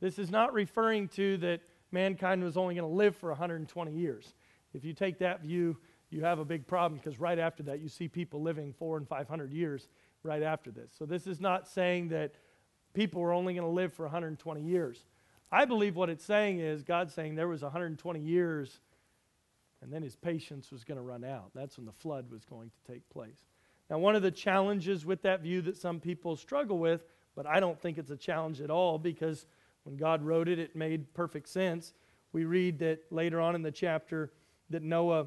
This 0.00 0.18
is 0.18 0.30
not 0.30 0.52
referring 0.52 1.08
to 1.08 1.36
that 1.38 1.60
mankind 1.90 2.44
was 2.44 2.56
only 2.56 2.74
going 2.74 2.88
to 2.88 2.94
live 2.94 3.16
for 3.16 3.30
120 3.30 3.92
years. 3.92 4.34
If 4.72 4.84
you 4.84 4.92
take 4.92 5.18
that 5.18 5.42
view, 5.42 5.76
you 6.10 6.22
have 6.22 6.38
a 6.38 6.44
big 6.44 6.66
problem 6.66 7.00
because 7.02 7.18
right 7.18 7.38
after 7.38 7.62
that, 7.64 7.80
you 7.80 7.88
see 7.88 8.08
people 8.08 8.42
living 8.42 8.72
four 8.72 8.96
and 8.96 9.08
500 9.08 9.52
years 9.52 9.88
right 10.22 10.42
after 10.42 10.70
this. 10.70 10.92
So 10.96 11.06
this 11.06 11.26
is 11.26 11.40
not 11.40 11.66
saying 11.66 12.08
that 12.08 12.34
people 12.94 13.20
were 13.20 13.32
only 13.32 13.54
going 13.54 13.66
to 13.66 13.72
live 13.72 13.92
for 13.92 14.04
120 14.04 14.62
years. 14.62 15.04
I 15.50 15.64
believe 15.64 15.96
what 15.96 16.10
it's 16.10 16.24
saying 16.24 16.60
is 16.60 16.82
God's 16.82 17.14
saying 17.14 17.36
there 17.36 17.48
was 17.48 17.62
120 17.62 18.20
years 18.20 18.80
and 19.82 19.92
then 19.92 20.02
his 20.02 20.16
patience 20.16 20.72
was 20.72 20.84
going 20.84 20.96
to 20.96 21.02
run 21.02 21.24
out. 21.24 21.50
That's 21.54 21.76
when 21.76 21.86
the 21.86 21.92
flood 21.92 22.30
was 22.30 22.44
going 22.44 22.70
to 22.70 22.92
take 22.92 23.08
place. 23.10 23.44
Now, 23.88 23.98
one 23.98 24.16
of 24.16 24.22
the 24.22 24.30
challenges 24.30 25.06
with 25.06 25.22
that 25.22 25.42
view 25.42 25.62
that 25.62 25.76
some 25.76 26.00
people 26.00 26.36
struggle 26.36 26.78
with, 26.78 27.04
but 27.36 27.46
I 27.46 27.60
don't 27.60 27.80
think 27.80 27.98
it's 27.98 28.10
a 28.10 28.16
challenge 28.16 28.60
at 28.60 28.70
all 28.70 28.98
because 28.98 29.46
when 29.84 29.96
God 29.96 30.24
wrote 30.24 30.48
it, 30.48 30.58
it 30.58 30.74
made 30.74 31.14
perfect 31.14 31.48
sense. 31.48 31.94
We 32.32 32.44
read 32.44 32.80
that 32.80 33.00
later 33.12 33.40
on 33.40 33.54
in 33.54 33.62
the 33.62 33.70
chapter 33.70 34.32
that 34.70 34.82
Noah 34.82 35.26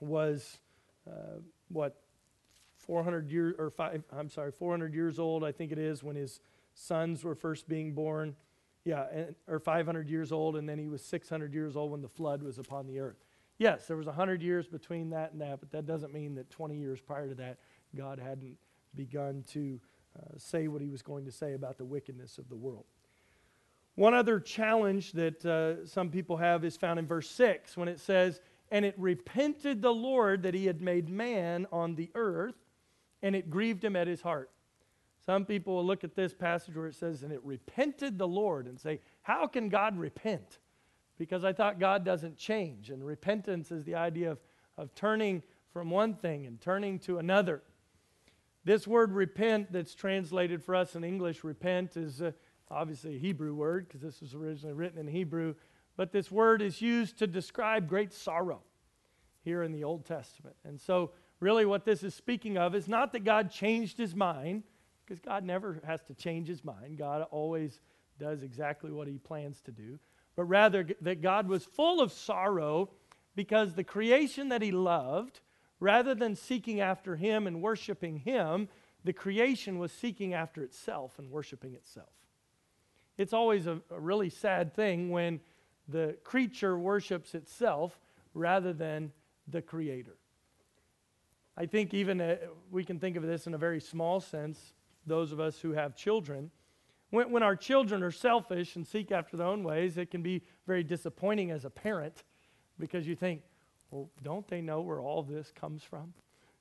was, 0.00 0.58
uh, 1.10 1.40
what, 1.68 1.98
400 2.76 3.28
years, 3.30 3.54
or 3.58 3.70
five, 3.70 4.02
I'm 4.16 4.28
sorry, 4.28 4.52
400 4.52 4.94
years 4.94 5.18
old, 5.18 5.42
I 5.42 5.52
think 5.52 5.72
it 5.72 5.78
is, 5.78 6.02
when 6.02 6.14
his 6.14 6.40
sons 6.74 7.24
were 7.24 7.34
first 7.34 7.68
being 7.68 7.94
born. 7.94 8.36
Yeah, 8.84 9.04
and, 9.12 9.34
or 9.46 9.60
500 9.60 10.08
years 10.08 10.32
old, 10.32 10.56
and 10.56 10.68
then 10.68 10.78
he 10.78 10.88
was 10.88 11.04
600 11.04 11.54
years 11.54 11.76
old 11.76 11.92
when 11.92 12.02
the 12.02 12.08
flood 12.08 12.42
was 12.42 12.58
upon 12.58 12.86
the 12.86 12.98
earth. 12.98 13.16
Yes, 13.58 13.86
there 13.86 13.96
was 13.96 14.06
100 14.06 14.42
years 14.42 14.66
between 14.66 15.10
that 15.10 15.32
and 15.32 15.40
that, 15.40 15.60
but 15.60 15.70
that 15.70 15.86
doesn't 15.86 16.12
mean 16.12 16.34
that 16.34 16.50
20 16.50 16.76
years 16.76 17.00
prior 17.00 17.28
to 17.28 17.34
that, 17.36 17.58
God 17.94 18.18
hadn't 18.18 18.56
begun 18.96 19.44
to 19.52 19.80
uh, 20.18 20.36
say 20.36 20.68
what 20.68 20.82
he 20.82 20.88
was 20.88 21.02
going 21.02 21.24
to 21.24 21.32
say 21.32 21.54
about 21.54 21.78
the 21.78 21.84
wickedness 21.84 22.38
of 22.38 22.48
the 22.48 22.56
world. 22.56 22.84
One 23.94 24.14
other 24.14 24.40
challenge 24.40 25.12
that 25.12 25.44
uh, 25.44 25.86
some 25.86 26.10
people 26.10 26.38
have 26.38 26.64
is 26.64 26.76
found 26.76 26.98
in 26.98 27.06
verse 27.06 27.28
6 27.30 27.76
when 27.76 27.88
it 27.88 28.00
says, 28.00 28.40
And 28.70 28.84
it 28.84 28.94
repented 28.96 29.82
the 29.82 29.92
Lord 29.92 30.42
that 30.42 30.54
he 30.54 30.66
had 30.66 30.80
made 30.80 31.08
man 31.08 31.66
on 31.70 31.94
the 31.94 32.10
earth, 32.14 32.56
and 33.22 33.36
it 33.36 33.50
grieved 33.50 33.84
him 33.84 33.94
at 33.94 34.06
his 34.06 34.22
heart. 34.22 34.50
Some 35.24 35.44
people 35.44 35.76
will 35.76 35.84
look 35.84 36.04
at 36.04 36.14
this 36.14 36.34
passage 36.34 36.74
where 36.74 36.86
it 36.86 36.94
says, 36.94 37.22
And 37.22 37.32
it 37.32 37.40
repented 37.44 38.18
the 38.18 38.28
Lord, 38.28 38.66
and 38.66 38.78
say, 38.78 39.00
How 39.22 39.46
can 39.46 39.68
God 39.68 39.96
repent? 39.96 40.58
Because 41.18 41.44
I 41.44 41.52
thought 41.52 41.78
God 41.78 42.04
doesn't 42.04 42.36
change. 42.36 42.90
And 42.90 43.04
repentance 43.04 43.70
is 43.70 43.84
the 43.84 43.94
idea 43.94 44.32
of, 44.32 44.38
of 44.76 44.94
turning 44.94 45.42
from 45.72 45.90
one 45.90 46.14
thing 46.14 46.46
and 46.46 46.60
turning 46.60 46.98
to 47.00 47.18
another. 47.18 47.62
This 48.64 48.86
word 48.86 49.12
repent, 49.12 49.72
that's 49.72 49.94
translated 49.94 50.62
for 50.62 50.74
us 50.74 50.96
in 50.96 51.04
English, 51.04 51.44
repent, 51.44 51.96
is. 51.96 52.22
Uh, 52.22 52.32
obviously 52.72 53.16
a 53.16 53.18
Hebrew 53.18 53.54
word 53.54 53.86
because 53.86 54.00
this 54.00 54.20
was 54.20 54.34
originally 54.34 54.74
written 54.74 54.98
in 54.98 55.06
Hebrew, 55.06 55.54
but 55.96 56.12
this 56.12 56.30
word 56.30 56.62
is 56.62 56.80
used 56.80 57.18
to 57.18 57.26
describe 57.26 57.88
great 57.88 58.12
sorrow 58.12 58.62
here 59.44 59.62
in 59.62 59.72
the 59.72 59.84
Old 59.84 60.04
Testament. 60.04 60.56
And 60.64 60.80
so, 60.80 61.10
really, 61.40 61.64
what 61.64 61.84
this 61.84 62.02
is 62.02 62.14
speaking 62.14 62.56
of 62.56 62.74
is 62.74 62.88
not 62.88 63.12
that 63.12 63.24
God 63.24 63.50
changed 63.50 63.98
his 63.98 64.14
mind, 64.14 64.62
because 65.12 65.20
God 65.20 65.44
never 65.44 65.78
has 65.86 66.00
to 66.04 66.14
change 66.14 66.48
his 66.48 66.64
mind. 66.64 66.96
God 66.96 67.26
always 67.30 67.80
does 68.18 68.42
exactly 68.42 68.90
what 68.90 69.06
he 69.06 69.18
plans 69.18 69.60
to 69.66 69.70
do, 69.70 69.98
but 70.36 70.44
rather 70.44 70.86
that 71.02 71.20
God 71.20 71.48
was 71.48 71.66
full 71.66 72.00
of 72.00 72.10
sorrow 72.10 72.88
because 73.36 73.74
the 73.74 73.84
creation 73.84 74.48
that 74.48 74.62
he 74.62 74.70
loved, 74.70 75.40
rather 75.80 76.14
than 76.14 76.34
seeking 76.34 76.80
after 76.80 77.14
him 77.14 77.46
and 77.46 77.60
worshiping 77.60 78.20
him, 78.20 78.70
the 79.04 79.12
creation 79.12 79.78
was 79.78 79.92
seeking 79.92 80.32
after 80.32 80.62
itself 80.62 81.18
and 81.18 81.30
worshiping 81.30 81.74
itself. 81.74 82.08
It's 83.18 83.34
always 83.34 83.66
a, 83.66 83.82
a 83.90 84.00
really 84.00 84.30
sad 84.30 84.72
thing 84.74 85.10
when 85.10 85.40
the 85.88 86.16
creature 86.24 86.78
worships 86.78 87.34
itself 87.34 88.00
rather 88.32 88.72
than 88.72 89.12
the 89.46 89.60
creator. 89.60 90.16
I 91.54 91.66
think 91.66 91.92
even 91.92 92.18
uh, 92.18 92.36
we 92.70 92.82
can 92.82 92.98
think 92.98 93.16
of 93.16 93.24
this 93.24 93.46
in 93.46 93.52
a 93.52 93.58
very 93.58 93.78
small 93.80 94.18
sense, 94.18 94.72
those 95.06 95.32
of 95.32 95.40
us 95.40 95.58
who 95.58 95.72
have 95.72 95.94
children. 95.94 96.50
When, 97.10 97.30
when 97.30 97.42
our 97.42 97.56
children 97.56 98.02
are 98.02 98.10
selfish 98.10 98.76
and 98.76 98.86
seek 98.86 99.12
after 99.12 99.36
their 99.36 99.46
own 99.46 99.62
ways, 99.62 99.98
it 99.98 100.10
can 100.10 100.22
be 100.22 100.42
very 100.66 100.82
disappointing 100.82 101.50
as 101.50 101.64
a 101.64 101.70
parent 101.70 102.24
because 102.78 103.06
you 103.06 103.14
think, 103.14 103.42
well, 103.90 104.08
don't 104.22 104.46
they 104.48 104.60
know 104.60 104.80
where 104.80 105.00
all 105.00 105.22
this 105.22 105.52
comes 105.52 105.82
from? 105.82 106.14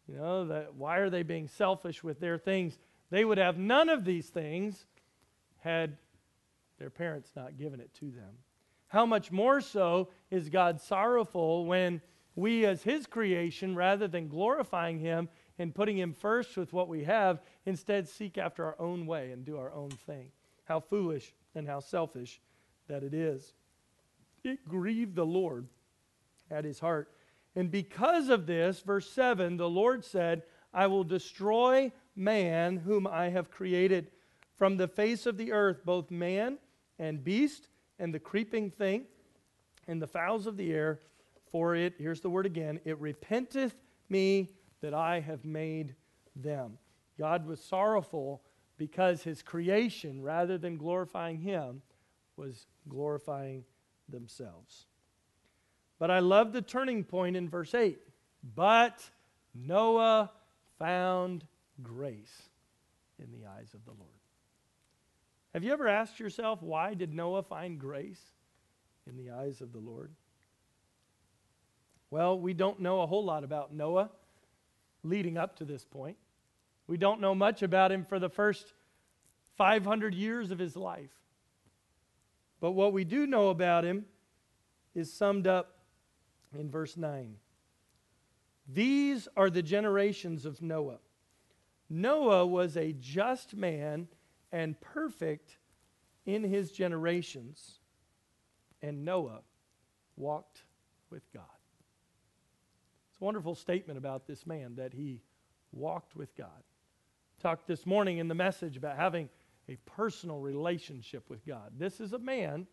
You 0.08 0.16
know, 0.18 0.46
that 0.48 0.76
why 0.76 0.98
are 0.98 1.10
they 1.10 1.24
being 1.24 1.48
selfish 1.48 2.04
with 2.04 2.20
their 2.20 2.38
things? 2.38 2.78
They 3.10 3.24
would 3.24 3.38
have 3.38 3.58
none 3.58 3.90
of 3.90 4.04
these 4.04 4.28
things 4.28 4.86
had 5.60 5.98
their 6.78 6.90
parents 6.90 7.32
not 7.36 7.58
given 7.58 7.80
it 7.80 7.94
to 7.96 8.12
them. 8.12 8.34
How 8.88 9.06
much 9.06 9.32
more 9.32 9.62
so 9.62 10.10
is 10.30 10.50
God 10.50 10.82
sorrowful 10.82 11.66
when 11.66 12.02
we, 12.36 12.66
as 12.66 12.84
His 12.84 13.06
creation, 13.06 13.76
rather 13.76 14.08
than 14.08 14.28
glorifying 14.28 15.00
Him 15.00 15.30
and 15.62 15.76
putting 15.76 15.98
Him 15.98 16.14
first 16.14 16.58
with 16.58 16.74
what 16.74 16.88
we 16.88 17.04
have, 17.04 17.42
instead 17.66 18.10
seek 18.10 18.38
after 18.38 18.66
our 18.66 18.76
own 18.80 19.06
way 19.06 19.32
and 19.32 19.46
do 19.46 19.58
our 19.58 19.72
own 19.72 19.92
thing? 19.92 20.32
How 20.66 20.80
foolish 20.80 21.34
and 21.54 21.68
how 21.68 21.80
selfish 21.80 22.42
that 22.88 23.04
it 23.04 23.14
is. 23.14 23.54
It 24.44 24.68
grieved 24.68 25.16
the 25.16 25.26
Lord 25.26 25.68
at 26.50 26.66
His 26.66 26.80
heart. 26.80 27.14
And 27.56 27.70
because 27.70 28.30
of 28.30 28.48
this, 28.48 28.80
verse 28.80 29.10
7, 29.10 29.58
the 29.58 29.70
Lord 29.70 30.04
said, 30.04 30.44
I 30.74 30.88
will 30.88 31.04
destroy 31.04 31.92
man 32.16 32.78
whom 32.78 33.06
I 33.06 33.30
have 33.30 33.52
created 33.52 34.10
from 34.56 34.78
the 34.78 34.88
face 34.88 35.26
of 35.26 35.38
the 35.38 35.52
earth, 35.52 35.86
both 35.86 36.10
man 36.10 36.58
and 36.98 37.24
beast 37.24 37.68
and 38.00 38.14
the 38.14 38.20
creeping 38.20 38.72
thing 38.72 39.06
and 39.88 40.02
the 40.02 40.08
fowls 40.08 40.48
of 40.48 40.58
the 40.58 40.74
air, 40.74 41.00
for 41.52 41.76
it, 41.76 41.96
here's 41.98 42.22
the 42.22 42.30
word 42.30 42.46
again, 42.46 42.80
it 42.86 43.00
repenteth 43.00 43.76
me 44.10 44.50
that 44.82 44.94
I 44.94 45.20
have 45.20 45.46
made 45.46 45.96
them. 46.36 46.78
God 47.18 47.46
was 47.46 47.64
sorrowful 47.64 48.42
because 48.78 49.24
his 49.24 49.42
creation, 49.42 50.22
rather 50.22 50.58
than 50.58 50.78
glorifying 50.78 51.38
him, 51.38 51.82
was 52.36 52.66
glorifying 52.90 53.64
themselves. 54.10 54.88
But 56.00 56.10
I 56.10 56.20
love 56.20 56.52
the 56.52 56.64
turning 56.64 57.04
point 57.04 57.36
in 57.36 57.48
verse 57.48 57.76
8 57.76 58.00
But 58.56 59.08
Noah 59.54 60.32
found 60.80 61.46
grace 61.84 62.50
in 63.20 63.32
the 63.32 63.48
eyes 63.48 63.74
of 63.76 63.86
the 63.86 63.92
Lord. 63.92 64.10
Have 65.54 65.64
you 65.64 65.74
ever 65.74 65.88
asked 65.88 66.20
yourself, 66.20 66.64
why 66.64 66.94
did 66.94 67.14
Noah 67.14 67.44
find 67.44 67.78
grace 67.78 68.22
in 69.06 69.18
the 69.18 69.32
eyes 69.32 69.62
of 69.62 69.74
the 69.74 69.80
Lord? 69.80 70.12
Well, 72.10 72.40
we 72.40 72.54
don't 72.54 72.80
know 72.80 73.02
a 73.02 73.08
whole 73.08 73.24
lot 73.24 73.44
about 73.44 73.74
Noah 73.74 74.10
leading 75.04 75.38
up 75.38 75.56
to 75.58 75.66
this 75.66 75.84
point. 75.84 76.18
We 76.88 76.98
don't 76.98 77.22
know 77.22 77.36
much 77.36 77.64
about 77.64 77.92
him 77.92 78.06
for 78.06 78.20
the 78.20 78.30
first 78.30 78.74
500 79.58 80.14
years 80.14 80.52
of 80.52 80.60
his 80.60 80.76
life. 80.76 81.12
But 82.60 82.72
what 82.72 82.94
we 82.94 83.04
do 83.04 83.26
know 83.26 83.50
about 83.50 83.84
him 83.84 84.06
is 84.94 85.12
summed 85.12 85.48
up 85.48 85.80
in 86.58 86.70
verse 86.70 86.98
9. 86.98 87.36
These 88.68 89.28
are 89.36 89.50
the 89.50 89.64
generations 89.64 90.46
of 90.46 90.62
Noah. 90.62 91.00
Noah 91.90 92.46
was 92.46 92.78
a 92.78 92.94
just 92.94 93.56
man 93.56 94.08
and 94.52 94.80
perfect 94.80 95.58
in 96.26 96.44
his 96.44 96.72
generations, 96.72 97.80
and 98.82 99.04
Noah 99.04 99.42
walked 100.16 100.64
with 101.10 101.24
God. 101.34 101.44
Wonderful 103.22 103.54
statement 103.54 104.00
about 104.00 104.26
this 104.26 104.48
man 104.48 104.74
that 104.78 104.94
he 104.94 105.22
walked 105.72 106.16
with 106.16 106.36
God. 106.36 106.64
Talked 107.40 107.68
this 107.68 107.86
morning 107.86 108.18
in 108.18 108.28
the 108.28 108.34
message 108.34 108.76
about 108.76 108.98
having 108.98 109.30
a 109.70 109.78
personal 109.86 110.40
relationship 110.40 111.30
with 111.30 111.46
God. 111.46 111.72
This 111.78 112.02
is 112.02 112.14
a 112.14 112.18
man 112.18 112.66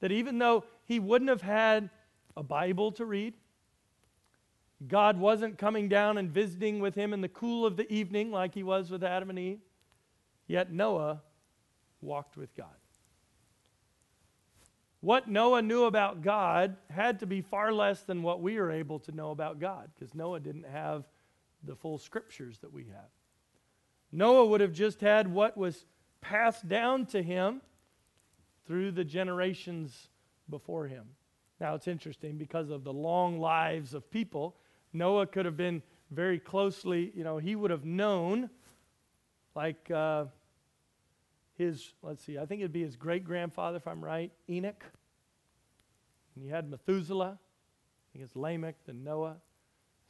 that 0.00 0.10
even 0.10 0.38
though 0.38 0.64
he 0.86 0.98
wouldn't 0.98 1.28
have 1.28 1.42
had 1.42 1.90
a 2.38 2.42
Bible 2.42 2.90
to 2.92 3.04
read, 3.04 3.34
God 4.88 5.18
wasn't 5.18 5.58
coming 5.58 5.90
down 5.90 6.16
and 6.16 6.30
visiting 6.30 6.80
with 6.80 6.94
him 6.94 7.12
in 7.12 7.20
the 7.20 7.28
cool 7.28 7.66
of 7.66 7.76
the 7.76 7.90
evening 7.92 8.30
like 8.30 8.54
he 8.54 8.62
was 8.62 8.90
with 8.90 9.04
Adam 9.04 9.28
and 9.28 9.38
Eve. 9.38 9.60
Yet 10.46 10.72
Noah 10.72 11.20
walked 12.00 12.38
with 12.38 12.56
God. 12.56 12.81
What 15.02 15.28
Noah 15.28 15.62
knew 15.62 15.84
about 15.84 16.22
God 16.22 16.76
had 16.88 17.18
to 17.20 17.26
be 17.26 17.40
far 17.40 17.72
less 17.72 18.02
than 18.02 18.22
what 18.22 18.40
we 18.40 18.56
are 18.58 18.70
able 18.70 19.00
to 19.00 19.12
know 19.12 19.32
about 19.32 19.58
God 19.58 19.90
because 19.94 20.14
Noah 20.14 20.40
didn't 20.40 20.66
have 20.66 21.04
the 21.64 21.74
full 21.74 21.98
scriptures 21.98 22.58
that 22.60 22.72
we 22.72 22.84
have. 22.84 23.10
Noah 24.12 24.46
would 24.46 24.60
have 24.60 24.72
just 24.72 25.00
had 25.00 25.26
what 25.26 25.56
was 25.56 25.86
passed 26.20 26.68
down 26.68 27.06
to 27.06 27.22
him 27.22 27.62
through 28.64 28.92
the 28.92 29.04
generations 29.04 30.08
before 30.48 30.86
him. 30.86 31.04
Now 31.60 31.74
it's 31.74 31.88
interesting 31.88 32.38
because 32.38 32.70
of 32.70 32.84
the 32.84 32.92
long 32.92 33.40
lives 33.40 33.94
of 33.94 34.08
people 34.08 34.56
Noah 34.92 35.26
could 35.26 35.46
have 35.46 35.56
been 35.56 35.82
very 36.10 36.38
closely, 36.38 37.10
you 37.14 37.24
know, 37.24 37.38
he 37.38 37.56
would 37.56 37.70
have 37.70 37.84
known, 37.84 38.50
like 39.54 39.90
uh, 39.90 40.26
his, 41.54 41.92
let's 42.02 42.24
see, 42.24 42.38
I 42.38 42.46
think 42.46 42.60
it'd 42.60 42.72
be 42.72 42.82
his 42.82 42.96
great 42.96 43.24
grandfather, 43.24 43.76
if 43.76 43.86
I'm 43.86 44.04
right, 44.04 44.32
Enoch. 44.48 44.84
And 46.34 46.44
he 46.44 46.50
had 46.50 46.70
Methuselah. 46.70 47.38
I 47.38 48.06
think 48.12 48.24
it's 48.24 48.36
Lamech, 48.36 48.76
then 48.86 49.04
Noah. 49.04 49.36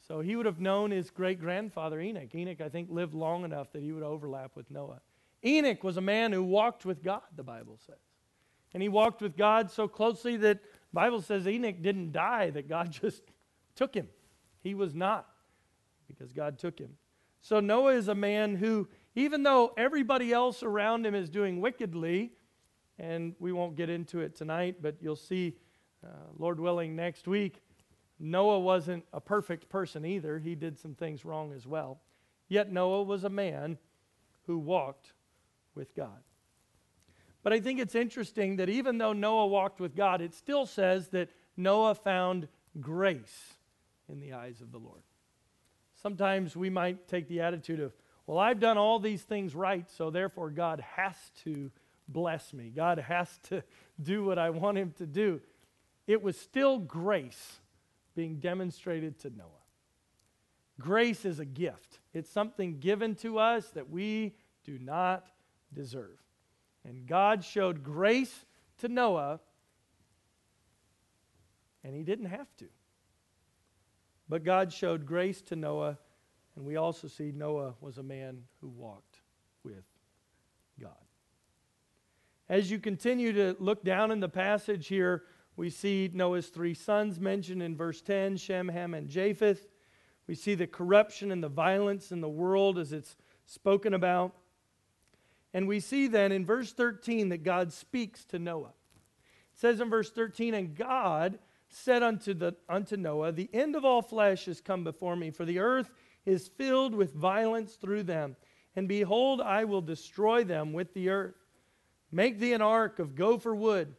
So 0.07 0.21
he 0.21 0.35
would 0.35 0.47
have 0.47 0.61
known 0.61 0.91
his 0.91 1.11
great 1.11 1.41
grandfather 1.41 2.01
Enoch. 2.01 2.35
Enoch, 2.35 2.61
I 2.61 2.69
think, 2.69 2.91
lived 2.91 3.15
long 3.15 3.45
enough 3.45 3.73
that 3.73 3.83
he 3.83 3.93
would 3.93 4.03
overlap 4.03 4.57
with 4.57 4.71
Noah. 4.71 5.01
Enoch 5.45 5.83
was 5.83 5.97
a 5.97 6.01
man 6.01 6.33
who 6.33 6.43
walked 6.43 6.85
with 6.85 7.03
God, 7.03 7.23
the 7.37 7.43
Bible 7.43 7.79
says. 7.87 7.97
And 8.75 8.83
he 8.83 8.89
walked 8.89 9.21
with 9.21 9.37
God 9.37 9.71
so 9.71 9.87
closely 9.87 10.37
that 10.39 10.61
Bible 10.93 11.21
says 11.21 11.47
Enoch 11.47 11.83
didn't 11.83 12.13
die, 12.13 12.51
that 12.51 12.69
God 12.69 12.91
just 13.03 13.23
took 13.75 13.95
him. 13.95 14.09
He 14.63 14.75
was 14.75 14.95
not, 14.95 15.29
because 16.07 16.33
God 16.33 16.59
took 16.59 16.79
him. 16.79 16.91
So 17.41 17.61
Noah 17.61 17.95
is 17.95 18.09
a 18.09 18.15
man 18.15 18.55
who, 18.55 18.89
even 19.15 19.43
though 19.43 19.73
everybody 19.77 20.33
else 20.33 20.63
around 20.63 21.05
him 21.07 21.15
is 21.15 21.29
doing 21.29 21.61
wickedly, 21.61 22.33
and 22.99 23.35
we 23.39 23.53
won't 23.53 23.77
get 23.77 23.91
into 23.91 24.21
it 24.21 24.35
tonight, 24.35 24.77
but 24.81 24.97
you'll 25.01 25.17
see, 25.17 25.57
uh, 26.05 26.09
Lord 26.39 26.61
willing, 26.61 26.97
next 26.97 27.27
week, 27.27 27.61
Noah 28.19 28.61
wasn't 28.61 29.05
a 29.13 29.21
perfect 29.21 29.69
person 29.69 30.05
either. 30.05 30.39
He 30.39 30.55
did 30.55 30.79
some 30.79 30.95
things 30.95 31.25
wrong 31.25 31.53
as 31.53 31.67
well. 31.67 32.01
Yet 32.49 32.71
Noah 32.71 33.03
was 33.03 33.25
a 33.25 33.29
man 33.29 33.79
who 34.47 34.59
walked 34.59 35.13
with 35.75 35.95
God. 35.95 36.23
But 37.43 37.53
I 37.53 37.61
think 37.61 37.81
it's 37.81 37.95
interesting 37.95 38.57
that 38.57 38.69
even 38.69 38.99
though 38.99 39.13
Noah 39.13 39.47
walked 39.47 39.81
with 39.81 39.97
God, 39.97 40.21
it 40.21 40.35
still 40.35 40.67
says 40.67 41.09
that 41.09 41.31
Noah 41.57 41.95
found 41.95 42.47
grace 42.81 43.55
in 44.09 44.21
the 44.21 44.33
eyes 44.33 44.61
of 44.61 44.71
the 44.71 44.79
Lord. 44.79 45.03
Sometimes 46.01 46.57
we 46.57 46.71
might 46.71 47.09
take 47.09 47.29
the 47.29 47.41
attitude 47.41 47.81
of, 47.81 47.93
well, 48.27 48.39
I've 48.39 48.61
done 48.61 48.79
all 48.79 48.99
these 48.99 49.23
things 49.23 49.55
right, 49.55 49.91
so 49.91 50.11
therefore 50.11 50.51
God 50.51 50.85
has 50.97 51.17
to 51.45 51.71
bless 52.09 52.53
me. 52.53 52.71
God 52.75 52.99
has 52.99 53.39
to 53.49 53.63
do 54.01 54.25
what 54.25 54.39
I 54.39 54.51
want 54.51 54.79
him 54.79 54.95
to 54.99 55.07
do. 55.07 55.41
It 56.07 56.23
was 56.23 56.39
still 56.39 56.79
grace 56.79 57.61
being 58.15 58.39
demonstrated 58.39 59.19
to 59.21 59.31
Noah. 59.31 59.49
Grace 60.79 61.25
is 61.25 61.39
a 61.39 61.45
gift, 61.45 62.01
it's 62.13 62.31
something 62.31 62.79
given 62.79 63.15
to 63.17 63.39
us 63.39 63.69
that 63.71 63.91
we 63.91 64.35
do 64.65 64.79
not 64.79 65.27
deserve. 65.73 66.19
And 66.85 67.07
God 67.07 67.45
showed 67.45 67.85
grace 67.85 68.45
to 68.79 68.89
Noah, 68.89 69.41
and 71.85 71.95
he 71.95 72.03
didn't 72.03 72.27
have 72.27 72.55
to. 72.57 72.67
But 74.29 74.45
God 74.45 74.73
showed 74.73 75.07
grace 75.07 75.43
to 75.43 75.57
Noah, 75.57 75.99
and 76.57 76.65
we 76.65 76.77
also 76.77 77.09
see 77.09 77.33
Noah 77.33 77.75
was 77.81 77.99
a 77.99 78.03
man 78.03 78.43
who 78.61 78.69
walked 78.69 79.21
with 79.65 79.85
God. 80.81 80.91
As 82.49 82.71
you 82.71 82.79
continue 82.79 83.33
to 83.33 83.57
look 83.59 83.83
down 83.85 84.11
in 84.11 84.21
the 84.21 84.29
passage 84.29 84.89
here, 84.89 85.25
we 85.57 85.71
see 85.71 86.11
Noah's 86.13 86.49
three 86.49 86.75
sons 86.75 87.21
mentioned 87.21 87.63
in 87.63 87.77
verse 87.77 88.03
10 88.03 88.37
Shem, 88.37 88.69
Ham, 88.69 88.95
and 88.95 89.09
Japheth. 89.09 89.69
We 90.27 90.35
see 90.35 90.55
the 90.55 90.67
corruption 90.67 91.31
and 91.31 91.43
the 91.43 91.49
violence 91.49 92.13
in 92.13 92.21
the 92.21 92.29
world 92.29 92.79
as 92.79 92.93
it's 92.93 93.17
spoken 93.47 93.95
about. 93.95 94.35
And 95.55 95.69
we 95.69 95.81
see 95.81 96.07
then 96.07 96.33
in 96.33 96.47
verse 96.47 96.73
13 96.73 97.29
that 97.31 97.43
God 97.43 97.73
speaks 97.73 98.25
to 98.27 98.39
Noah. 98.39 98.73
It 99.55 99.61
says 99.61 99.81
in 99.81 99.91
verse 99.91 100.11
13, 100.11 100.55
And 100.55 100.75
God 100.75 101.39
said 101.69 102.03
unto, 102.03 102.35
the, 102.35 102.57
unto 102.69 102.97
Noah, 102.97 103.33
The 103.33 103.51
end 103.53 103.77
of 103.77 103.85
all 103.85 104.03
flesh 104.03 104.49
is 104.49 104.61
come 104.61 104.85
before 104.85 105.17
me, 105.17 105.31
for 105.31 105.45
the 105.45 105.59
earth 105.59 105.91
is 106.25 106.49
filled 106.49 106.95
with 106.95 107.15
violence 107.15 107.75
through 107.75 108.05
them. 108.05 108.37
And 108.77 108.89
behold, 108.89 109.41
I 109.41 109.65
will 109.65 109.83
destroy 109.83 110.45
them 110.45 110.73
with 110.73 110.95
the 110.95 111.11
earth. 111.11 111.35
Make 112.11 112.39
thee 112.39 112.53
an 112.53 112.63
ark 112.63 112.99
of 112.99 113.15
gopher 113.15 113.55
wood. 113.55 113.95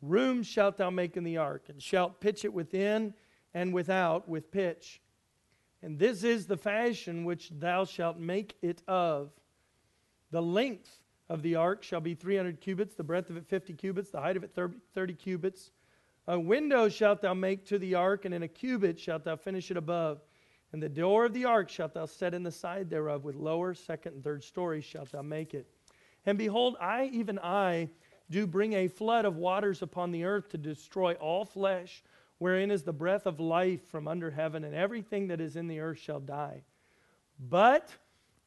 Room 0.00 0.42
shalt 0.42 0.76
thou 0.76 0.90
make 0.90 1.16
in 1.16 1.24
the 1.24 1.38
ark, 1.38 1.64
and 1.68 1.82
shalt 1.82 2.20
pitch 2.20 2.44
it 2.44 2.52
within 2.52 3.14
and 3.52 3.74
without 3.74 4.28
with 4.28 4.50
pitch. 4.50 5.00
And 5.82 5.98
this 5.98 6.24
is 6.24 6.46
the 6.46 6.56
fashion 6.56 7.24
which 7.24 7.50
thou 7.50 7.84
shalt 7.84 8.18
make 8.18 8.56
it 8.62 8.82
of. 8.86 9.30
The 10.30 10.42
length 10.42 10.90
of 11.28 11.42
the 11.42 11.56
ark 11.56 11.82
shall 11.82 12.00
be 12.00 12.14
300 12.14 12.60
cubits, 12.60 12.94
the 12.94 13.02
breadth 13.02 13.30
of 13.30 13.36
it 13.36 13.46
50 13.46 13.74
cubits, 13.74 14.10
the 14.10 14.20
height 14.20 14.36
of 14.36 14.44
it 14.44 14.56
30 14.94 15.14
cubits 15.14 15.70
a 16.28 16.38
window 16.38 16.90
shalt 16.90 17.22
thou 17.22 17.32
make 17.32 17.64
to 17.66 17.78
the 17.78 17.94
ark, 17.94 18.26
and 18.26 18.34
in 18.34 18.42
a 18.42 18.48
cubit 18.48 19.00
shalt 19.00 19.24
thou 19.24 19.34
finish 19.34 19.70
it 19.70 19.78
above. 19.78 20.20
And 20.72 20.82
the 20.82 20.88
door 20.88 21.24
of 21.24 21.32
the 21.32 21.46
ark 21.46 21.70
shalt 21.70 21.94
thou 21.94 22.06
set 22.06 22.34
in 22.34 22.42
the 22.42 22.50
side 22.50 22.90
thereof, 22.90 23.24
with 23.24 23.34
lower, 23.34 23.74
second, 23.74 24.14
and 24.14 24.24
third 24.24 24.44
stories 24.44 24.84
shalt 24.84 25.12
thou 25.12 25.22
make 25.22 25.54
it. 25.54 25.66
And 26.26 26.36
behold, 26.36 26.76
I, 26.80 27.06
even 27.12 27.38
I, 27.38 27.88
do 28.30 28.46
bring 28.46 28.74
a 28.74 28.88
flood 28.88 29.24
of 29.24 29.36
waters 29.36 29.80
upon 29.80 30.10
the 30.10 30.24
earth 30.24 30.50
to 30.50 30.58
destroy 30.58 31.14
all 31.14 31.46
flesh, 31.46 32.02
wherein 32.36 32.70
is 32.70 32.82
the 32.82 32.92
breath 32.92 33.26
of 33.26 33.40
life 33.40 33.86
from 33.88 34.06
under 34.06 34.30
heaven, 34.30 34.64
and 34.64 34.74
everything 34.74 35.28
that 35.28 35.40
is 35.40 35.56
in 35.56 35.68
the 35.68 35.80
earth 35.80 35.98
shall 35.98 36.20
die. 36.20 36.62
But 37.40 37.90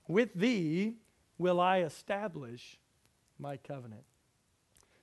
with 0.07 0.33
thee 0.33 0.97
will 1.37 1.59
I 1.59 1.79
establish 1.79 2.77
my 3.39 3.57
covenant. 3.57 4.03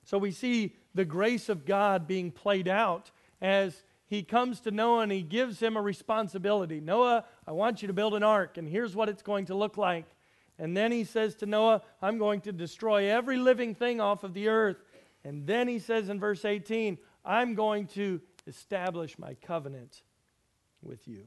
So 0.05 0.17
we 0.17 0.31
see 0.31 0.75
the 0.95 1.05
grace 1.05 1.49
of 1.49 1.65
God 1.65 2.07
being 2.07 2.31
played 2.31 2.67
out 2.67 3.11
as 3.41 3.83
he 4.09 4.23
comes 4.23 4.59
to 4.61 4.71
Noah 4.71 5.01
and 5.01 5.11
he 5.11 5.21
gives 5.21 5.59
him 5.59 5.77
a 5.77 5.81
responsibility. 5.81 6.81
Noah, 6.81 7.25
I 7.45 7.51
want 7.51 7.83
you 7.83 7.87
to 7.87 7.93
build 7.93 8.15
an 8.15 8.23
ark, 8.23 8.57
and 8.57 8.67
here's 8.67 8.95
what 8.95 9.07
it's 9.07 9.21
going 9.21 9.45
to 9.45 9.55
look 9.55 9.77
like. 9.77 10.05
And 10.57 10.75
then 10.75 10.91
he 10.91 11.03
says 11.03 11.35
to 11.35 11.45
Noah, 11.45 11.83
I'm 12.01 12.17
going 12.17 12.41
to 12.41 12.51
destroy 12.51 13.11
every 13.11 13.37
living 13.37 13.75
thing 13.75 14.01
off 14.01 14.23
of 14.23 14.33
the 14.33 14.47
earth. 14.47 14.77
And 15.23 15.45
then 15.45 15.67
he 15.67 15.77
says 15.77 16.09
in 16.09 16.19
verse 16.19 16.43
18, 16.43 16.97
I'm 17.23 17.53
going 17.53 17.85
to 17.89 18.19
establish 18.47 19.19
my 19.19 19.35
covenant 19.35 20.01
with 20.81 21.07
you. 21.07 21.25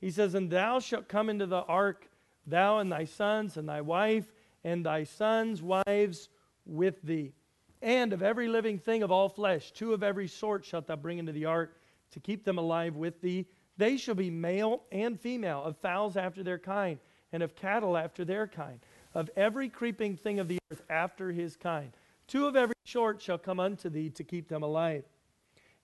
He 0.00 0.10
says, 0.10 0.34
And 0.34 0.50
thou 0.50 0.80
shalt 0.80 1.06
come 1.06 1.28
into 1.28 1.46
the 1.46 1.62
ark, 1.62 2.08
thou 2.46 2.78
and 2.78 2.90
thy 2.90 3.04
sons 3.04 3.58
and 3.58 3.68
thy 3.68 3.82
wife, 3.82 4.32
and 4.64 4.86
thy 4.86 5.04
sons' 5.04 5.60
wives 5.62 6.30
with 6.64 7.02
thee. 7.02 7.34
And 7.82 8.14
of 8.14 8.22
every 8.22 8.48
living 8.48 8.78
thing 8.78 9.02
of 9.02 9.10
all 9.10 9.28
flesh, 9.28 9.70
two 9.72 9.92
of 9.92 10.02
every 10.02 10.28
sort 10.28 10.64
shalt 10.64 10.86
thou 10.86 10.96
bring 10.96 11.18
into 11.18 11.32
the 11.32 11.44
ark 11.44 11.76
to 12.12 12.20
keep 12.20 12.44
them 12.44 12.58
alive 12.58 12.96
with 12.96 13.20
thee. 13.20 13.46
They 13.76 13.96
shall 13.96 14.14
be 14.14 14.30
male 14.30 14.82
and 14.92 15.18
female, 15.18 15.62
of 15.62 15.76
fowls 15.78 16.16
after 16.16 16.42
their 16.42 16.58
kind, 16.58 16.98
and 17.32 17.42
of 17.42 17.54
cattle 17.54 17.96
after 17.96 18.24
their 18.24 18.46
kind, 18.46 18.80
of 19.14 19.30
every 19.36 19.68
creeping 19.68 20.16
thing 20.16 20.40
of 20.40 20.48
the 20.48 20.58
earth 20.70 20.82
after 20.90 21.30
his 21.30 21.56
kind. 21.56 21.92
Two 22.26 22.46
of 22.46 22.56
every 22.56 22.74
sort 22.84 23.22
shall 23.22 23.38
come 23.38 23.58
unto 23.58 23.88
thee 23.88 24.10
to 24.10 24.24
keep 24.24 24.48
them 24.48 24.62
alive. 24.62 25.04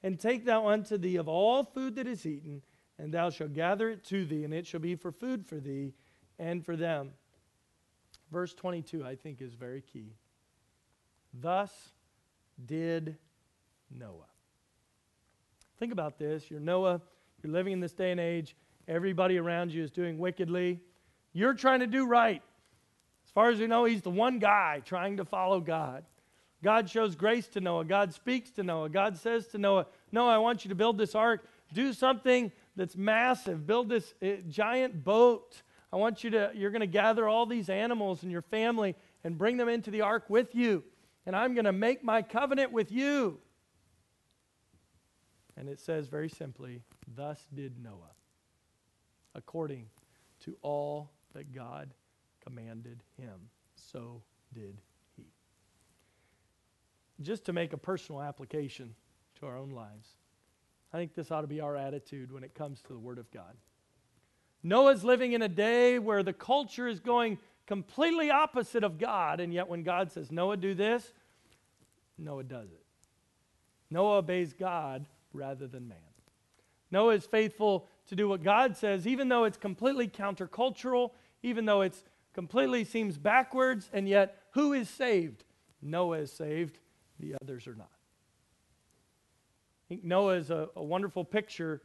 And 0.03 0.21
take 0.21 0.45
thou 0.45 0.69
unto 0.69 0.99
thee 0.99 1.17
of 1.17 1.29
all 1.29 1.65
food 1.65 1.97
that 1.97 2.07
is 2.07 2.27
eaten, 2.27 2.63
and 2.99 3.13
thou 3.13 3.31
shalt 3.31 3.55
gather 3.55 3.91
it 3.91 4.05
to 4.05 4.25
thee, 4.25 4.45
and 4.45 4.53
it 4.53 4.67
shall 4.67 4.81
be 4.81 4.95
for 4.95 5.11
food 5.11 5.47
for 5.47 5.57
thee 5.57 5.95
and 6.39 6.65
for 6.65 6.77
them. 6.77 7.13
Verse 8.31 8.55
22, 8.55 9.05
I 9.05 9.15
think, 9.15 9.41
is 9.41 9.55
very 9.55 9.81
key. 9.81 10.15
Thus 11.33 11.73
did 12.65 13.17
Noah. 13.91 14.36
Think 15.79 15.93
about 15.93 16.19
this. 16.19 16.51
You're 16.51 16.61
Noah, 16.61 17.01
you're 17.43 17.53
living 17.53 17.73
in 17.73 17.81
this 17.81 17.93
day 17.93 18.11
and 18.11 18.21
age, 18.21 18.57
everybody 18.89 19.39
around 19.39 19.73
you 19.73 19.83
is 19.83 19.91
doing 19.91 20.19
wickedly. 20.19 20.81
You're 21.33 21.55
trying 21.55 21.81
to 21.81 21.87
do 21.87 22.07
right. 22.07 22.43
As 23.27 23.31
far 23.31 23.51
as 23.51 23.59
we 23.59 23.67
know, 23.67 23.85
he's 23.85 24.03
the 24.03 24.11
one 24.11 24.39
guy 24.39 24.81
trying 24.85 25.19
to 25.19 25.25
follow 25.25 25.61
God. 25.61 26.05
God 26.63 26.89
shows 26.89 27.15
grace 27.15 27.47
to 27.49 27.61
Noah. 27.61 27.85
God 27.85 28.15
speaks 28.15 28.51
to 28.53 28.63
Noah. 28.63 28.89
God 28.89 29.19
says 29.19 29.47
to 29.49 29.59
Noah, 29.59 29.87
Noah, 30.11 30.35
I 30.35 30.39
want 30.39 30.65
you 30.65 30.71
to 30.71 30.75
build 30.75 30.97
this 30.97 31.15
ark. 31.15 31.47
Do 31.73 31.93
something 31.93 32.51
that's 32.75 32.97
massive. 32.97 33.67
Build 33.67 33.89
this 33.89 34.15
uh, 34.23 34.37
giant 34.49 35.05
boat. 35.05 35.63
I 35.93 35.97
want 35.97 36.25
you 36.25 36.31
to, 36.31 36.51
you're 36.55 36.71
going 36.71 36.81
to 36.81 36.87
gather 36.87 37.29
all 37.29 37.45
these 37.45 37.69
animals 37.69 38.23
and 38.23 38.33
your 38.33 38.43
family 38.43 38.97
and 39.23 39.37
bring 39.37 39.59
them 39.59 39.69
into 39.69 39.91
the 39.91 40.01
ark 40.01 40.25
with 40.29 40.55
you. 40.55 40.83
And 41.27 41.37
I'm 41.37 41.55
going 41.55 41.65
to 41.67 41.73
make 41.73 42.03
my 42.03 42.23
covenant 42.23 42.73
with 42.73 42.91
you. 42.91 43.39
And 45.57 45.69
it 45.69 45.81
says 45.81 46.09
very 46.09 46.29
simply, 46.29 46.83
Thus 47.15 47.47
did 47.55 47.83
Noah, 47.83 48.15
according 49.35 49.87
to 50.41 50.57
all 50.63 51.11
that 51.35 51.55
God 51.55 51.95
commanded 52.43 53.03
him. 53.19 53.49
So 53.75 54.23
did 54.55 54.81
he. 55.17 55.25
Just 57.23 57.45
to 57.47 57.53
make 57.53 57.73
a 57.73 57.79
personal 57.79 58.23
application 58.23 58.95
to 59.41 59.47
our 59.47 59.57
own 59.57 59.71
lives, 59.71 60.17
I 60.93 60.99
think 60.99 61.15
this 61.15 61.31
ought 61.31 61.43
to 61.43 61.47
be 61.47 61.61
our 61.61 61.77
attitude 61.77 62.33
when 62.33 62.45
it 62.45 62.55
comes 62.55 62.83
to 62.83 62.93
the 62.93 62.99
Word 62.99 63.19
of 63.19 63.31
God. 63.31 63.57
Noah's 64.63 65.05
living 65.05 65.33
in 65.33 65.43
a 65.43 65.49
day 65.49 65.99
where 65.99 66.23
the 66.23 66.33
culture 66.33 66.89
is 66.89 67.01
going 67.01 67.39
completely 67.67 68.31
opposite 68.31 68.85
of 68.85 68.99
God, 68.99 69.41
and 69.41 69.53
yet 69.53 69.69
when 69.69 69.83
God 69.83 70.13
says, 70.13 70.31
Noah, 70.31 70.57
do 70.57 70.75
this, 70.75 71.13
Noah 72.19 72.45
does 72.45 72.71
it. 72.71 72.85
Noah 73.91 74.19
obeys 74.19 74.53
God 74.53 75.07
rather 75.37 75.67
than 75.67 75.89
man. 75.89 75.99
Noah 76.91 77.15
is 77.15 77.27
faithful 77.27 77.89
to 78.09 78.17
do 78.17 78.29
what 78.29 78.43
God 78.43 78.77
says, 78.77 79.07
even 79.07 79.29
though 79.29 79.45
it's 79.45 79.57
completely 79.57 80.09
countercultural, 80.09 81.11
even 81.43 81.65
though 81.65 81.83
it 81.83 81.95
completely 82.33 82.85
seems 82.85 83.19
backwards, 83.19 83.91
and 83.93 84.09
yet 84.09 84.43
who 84.53 84.73
is 84.73 84.89
saved? 84.89 85.45
Noah 85.83 86.19
is 86.19 86.33
saved, 86.33 86.79
the 87.19 87.35
others 87.43 87.67
are 87.67 87.75
not. 87.75 87.91
I 89.87 89.89
think 89.89 90.05
Noah 90.05 90.35
is 90.37 90.51
a, 90.51 90.69
a 90.75 90.83
wonderful 90.83 91.25
picture 91.25 91.81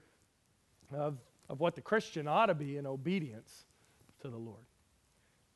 of, 0.94 1.18
of 1.50 1.60
what 1.60 1.76
the 1.76 1.82
Christian 1.82 2.28
ought 2.28 2.48
to 2.48 2.56
be 2.56 2.78
in 2.78 2.88
obedience 2.88 3.66
to 4.22 4.28
the 4.28 4.38
Lord. 4.38 4.66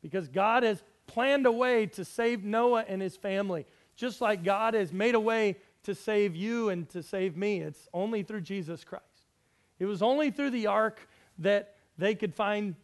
Because 0.02 0.28
God 0.28 0.64
has 0.64 0.84
planned 1.08 1.46
a 1.46 1.52
way 1.52 1.88
to 1.88 2.06
save 2.06 2.44
Noah 2.44 2.86
and 2.88 3.02
his 3.02 3.16
family, 3.16 3.66
just 3.96 4.22
like 4.22 4.44
God 4.44 4.74
has 4.74 4.94
made 4.94 5.16
a 5.16 5.20
way 5.20 5.58
to 5.86 5.96
save 5.96 6.36
you 6.36 6.70
and 6.70 6.88
to 6.90 7.02
save 7.02 7.36
me. 7.36 7.62
It's 7.62 7.88
only 7.94 8.24
through 8.24 8.42
Jesus 8.42 8.84
Christ. 8.84 9.06
It 9.80 9.86
was 9.86 10.02
only 10.02 10.32
through 10.32 10.52
the 10.52 10.68
ark 10.68 11.08
that 11.40 11.76
they 11.98 12.16
could 12.16 12.34
find 12.34 12.76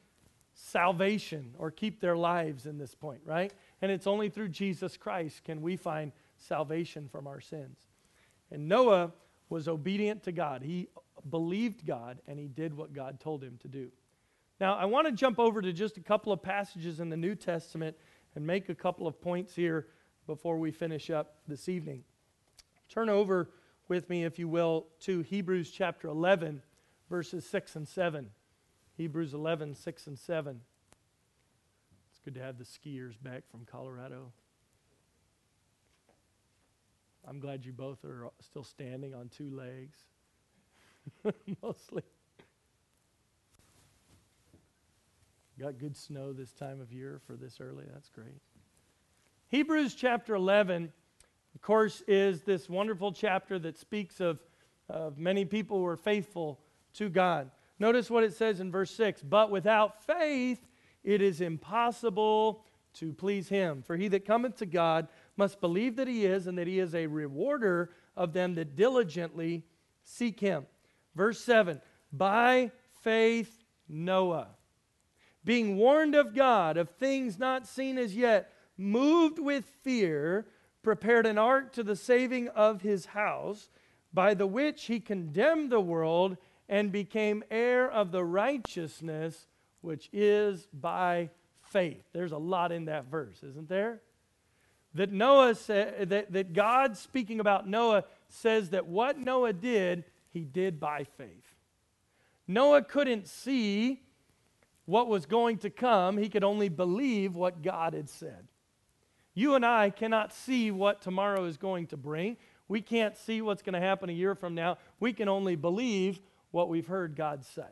salvation 0.54 1.56
or 1.58 1.72
keep 1.72 2.00
their 2.00 2.16
lives 2.16 2.66
in 2.66 2.78
this 2.78 2.94
point, 2.94 3.22
right? 3.26 3.54
And 3.82 3.92
it's 3.92 4.08
only 4.08 4.30
through 4.30 4.50
Jesus 4.50 4.98
Christ 4.98 5.44
can 5.44 5.62
we 5.62 5.76
find 5.76 6.12
salvation 6.38 7.08
from 7.12 7.28
our 7.28 7.42
sins. 7.42 7.78
And 8.52 8.68
Noah 8.68 9.12
was 9.50 9.68
obedient 9.68 10.24
to 10.24 10.32
God. 10.32 10.62
He 10.62 10.88
believed 11.30 11.86
God 11.86 12.20
and 12.28 12.38
he 12.38 12.48
did 12.48 12.76
what 12.76 12.94
God 12.94 13.20
told 13.20 13.44
him 13.44 13.58
to 13.62 13.68
do. 13.68 13.92
Now, 14.60 14.76
I 14.76 14.86
want 14.86 15.08
to 15.08 15.14
jump 15.14 15.40
over 15.40 15.62
to 15.62 15.74
just 15.74 15.98
a 15.98 16.02
couple 16.02 16.32
of 16.32 16.42
passages 16.42 17.00
in 17.00 17.10
the 17.10 17.18
New 17.18 17.36
Testament 17.36 17.96
and 18.36 18.46
make 18.46 18.70
a 18.70 18.76
couple 18.76 19.08
of 19.08 19.20
points 19.20 19.56
here 19.56 19.88
before 20.28 20.58
we 20.58 20.72
finish 20.72 21.10
up 21.10 21.38
this 21.48 21.68
evening. 21.68 22.04
Turn 22.92 23.08
over 23.08 23.50
with 23.88 24.10
me, 24.10 24.26
if 24.26 24.38
you 24.38 24.50
will, 24.50 24.88
to 25.02 25.22
Hebrews 25.22 25.72
chapter 25.72 26.10
11, 26.10 26.62
verses 27.10 27.46
6 27.46 27.78
and 27.78 27.88
7. 27.88 28.30
Hebrews 28.98 29.34
11, 29.34 29.76
6 29.76 30.08
and 30.08 30.20
7. 30.20 30.60
It's 32.10 32.20
good 32.20 32.36
to 32.36 32.42
have 32.42 32.58
the 32.58 32.66
skiers 32.66 33.14
back 33.22 33.44
from 33.50 33.66
Colorado. 33.66 34.34
I'm 37.26 37.40
glad 37.40 37.66
you 37.66 37.72
both 37.72 38.04
are 38.04 38.30
still 38.42 38.66
standing 38.66 39.16
on 39.16 39.30
two 39.30 39.50
legs, 39.50 39.98
mostly. 41.64 42.04
Got 45.58 45.80
good 45.80 45.96
snow 45.96 46.34
this 46.34 46.52
time 46.52 46.82
of 46.82 46.92
year 46.92 47.22
for 47.26 47.38
this 47.38 47.62
early. 47.62 47.86
That's 47.94 48.10
great. 48.10 48.42
Hebrews 49.48 49.96
chapter 49.96 50.36
11 50.36 50.92
of 51.56 51.62
course, 51.62 52.02
is 52.08 52.42
this 52.44 52.70
wonderful 52.70 53.12
chapter 53.12 53.60
that 53.60 53.78
speaks 53.78 54.20
of, 54.20 54.40
of 54.90 55.18
many 55.18 55.46
people 55.46 55.78
who 55.78 55.86
are 55.86 55.98
faithful 55.98 56.60
to 56.94 57.10
God. 57.10 57.52
Notice 57.80 58.10
what 58.10 58.24
it 58.24 58.34
says 58.34 58.60
in 58.60 58.72
verse 58.72 58.92
6 58.92 59.22
But 59.24 59.52
without 59.52 60.04
faith, 60.06 60.60
it 61.04 61.22
is 61.22 61.42
impossible 61.42 62.64
to 62.94 63.14
please 63.14 63.50
him. 63.50 63.84
For 63.84 63.96
he 63.96 64.08
that 64.10 64.26
cometh 64.26 64.58
to 64.58 64.66
God 64.66 65.08
must 65.38 65.62
believe 65.62 65.96
that 65.96 66.08
he 66.08 66.26
is, 66.26 66.48
and 66.48 66.58
that 66.58 66.68
he 66.68 66.80
is 66.80 66.94
a 66.94 67.08
rewarder 67.08 67.92
of 68.16 68.34
them 68.34 68.56
that 68.56 68.76
diligently 68.76 69.64
seek 70.04 70.40
him. 70.40 70.66
Verse 71.16 71.40
7 71.40 71.82
By 72.14 72.72
faith, 73.02 73.64
Noah, 73.88 74.50
being 75.44 75.78
warned 75.78 76.16
of 76.16 76.36
God 76.36 76.78
of 76.78 76.90
things 76.92 77.40
not 77.40 77.68
seen 77.68 77.98
as 77.98 78.16
yet, 78.16 78.54
moved 78.78 79.40
with 79.40 79.66
fear, 79.84 80.46
prepared 80.84 81.26
an 81.26 81.38
ark 81.38 81.72
to 81.74 81.84
the 81.84 81.96
saving 81.96 82.48
of 82.50 82.82
his 82.82 83.08
house, 83.08 83.70
by 84.14 84.34
the 84.34 84.48
which 84.48 84.86
he 84.86 85.00
condemned 85.00 85.72
the 85.72 85.80
world 85.80 86.38
and 86.68 86.92
became 86.92 87.44
heir 87.52 87.90
of 87.90 88.12
the 88.12 88.24
righteousness 88.24 89.48
which 89.82 90.10
is 90.12 90.68
by 90.74 91.30
faith. 91.62 92.04
There's 92.14 92.32
a 92.32 92.38
lot 92.38 92.72
in 92.72 92.86
that 92.86 93.06
verse, 93.06 93.44
isn't 93.44 93.70
there? 93.70 94.02
That 94.94 95.12
Noah 95.12 95.56
said 95.56 96.10
that, 96.10 96.32
that 96.34 96.54
God 96.54 96.98
speaking 96.98 97.40
about 97.40 97.68
Noah 97.68 98.04
says 98.28 98.70
that 98.72 98.88
what 98.88 99.18
Noah 99.18 99.54
did, 99.54 100.04
he 100.32 100.42
did 100.42 100.80
by 100.80 101.06
faith. 101.18 101.56
Noah 102.48 102.84
couldn't 102.84 103.28
see 103.28 104.02
what 104.86 105.08
was 105.08 105.26
going 105.26 105.58
to 105.60 105.70
come, 105.70 106.18
he 106.18 106.28
could 106.28 106.44
only 106.44 106.68
believe 106.68 107.36
what 107.36 107.62
God 107.62 107.94
had 107.94 108.10
said. 108.10 108.48
You 109.34 109.56
and 109.56 109.66
I 109.66 109.90
cannot 109.90 110.34
see 110.34 110.72
what 110.72 111.02
tomorrow 111.02 111.46
is 111.46 111.58
going 111.58 111.88
to 111.88 111.98
bring. 111.98 112.38
We 112.68 112.82
can't 112.82 113.18
see 113.18 113.42
what's 113.42 113.62
going 113.62 113.74
to 113.74 113.80
happen 113.80 114.10
a 114.10 114.14
year 114.14 114.36
from 114.36 114.56
now. 114.56 114.78
We 115.00 115.14
can 115.14 115.28
only 115.28 115.56
believe 115.56 116.22
what 116.52 116.70
we've 116.70 116.88
heard 116.88 117.16
God 117.16 117.46
say. 117.46 117.68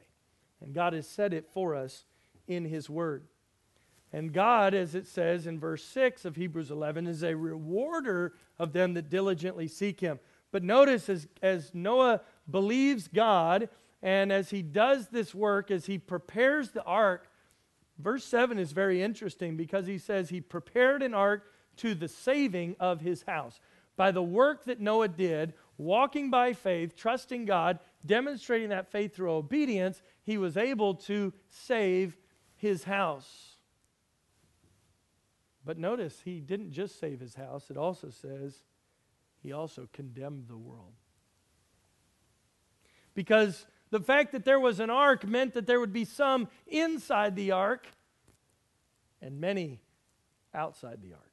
And 0.62 0.74
God 0.74 0.93
has 0.93 1.08
said 1.08 1.34
it 1.34 1.48
for 1.54 1.76
us 1.76 2.06
in 2.48 2.65
His 2.65 2.89
Word. 2.89 3.24
And 4.12 4.34
God, 4.34 4.74
as 4.74 4.95
it 4.95 5.08
says 5.08 5.45
in 5.45 5.60
verse 5.60 5.84
6 5.84 6.26
of 6.26 6.36
Hebrews 6.36 6.72
11, 6.72 7.08
is 7.08 7.24
a 7.24 7.36
rewarder 7.36 8.34
of 8.58 8.74
them 8.74 8.93
that 8.95 9.10
diligently 9.10 9.67
seek 9.67 10.00
Him. 10.00 10.19
But 10.52 10.63
notice 10.63 11.10
as, 11.10 11.28
as 11.41 11.72
Noah 11.74 12.22
believes 12.50 13.08
God, 13.08 13.69
and 14.02 14.32
as 14.32 14.50
he 14.50 14.62
does 14.62 15.08
this 15.08 15.36
work, 15.36 15.72
as 15.72 15.86
he 15.86 15.98
prepares 15.98 16.72
the 16.72 16.84
ark, 16.84 17.29
Verse 17.99 18.23
7 18.23 18.57
is 18.57 18.71
very 18.71 19.03
interesting 19.03 19.57
because 19.57 19.85
he 19.85 19.97
says 19.97 20.29
he 20.29 20.39
prepared 20.39 21.03
an 21.03 21.13
ark 21.13 21.51
to 21.77 21.93
the 21.93 22.07
saving 22.07 22.77
of 22.79 23.01
his 23.01 23.23
house. 23.23 23.59
By 23.97 24.12
the 24.12 24.23
work 24.23 24.63
that 24.65 24.79
Noah 24.79 25.09
did, 25.09 25.53
walking 25.77 26.29
by 26.29 26.53
faith, 26.53 26.95
trusting 26.95 27.43
God, 27.43 27.79
demonstrating 28.05 28.69
that 28.69 28.89
faith 28.89 29.13
through 29.13 29.33
obedience, 29.33 30.01
he 30.23 30.38
was 30.38 30.55
able 30.55 30.95
to 30.95 31.33
save 31.49 32.17
his 32.55 32.85
house. 32.85 33.57
But 35.65 35.77
notice, 35.77 36.21
he 36.23 36.39
didn't 36.39 36.71
just 36.71 36.99
save 36.99 37.19
his 37.19 37.35
house, 37.35 37.69
it 37.69 37.75
also 37.75 38.09
says 38.09 38.63
he 39.43 39.51
also 39.51 39.89
condemned 39.91 40.47
the 40.47 40.57
world. 40.57 40.93
Because 43.13 43.65
the 43.91 43.99
fact 43.99 44.32
that 44.32 44.45
there 44.45 44.60
was 44.60 44.80
an 44.80 44.89
ark 44.89 45.25
meant 45.28 45.54
that 45.54 45.65
there 45.65 45.80
would 45.80 45.93
be 45.93 46.06
some 46.06 46.47
inside 46.67 47.36
the 47.36 47.52
ark 47.52 47.88
and 49.21 49.39
many 49.39 49.80
outside 50.54 51.02
the 51.02 51.13
ark. 51.13 51.23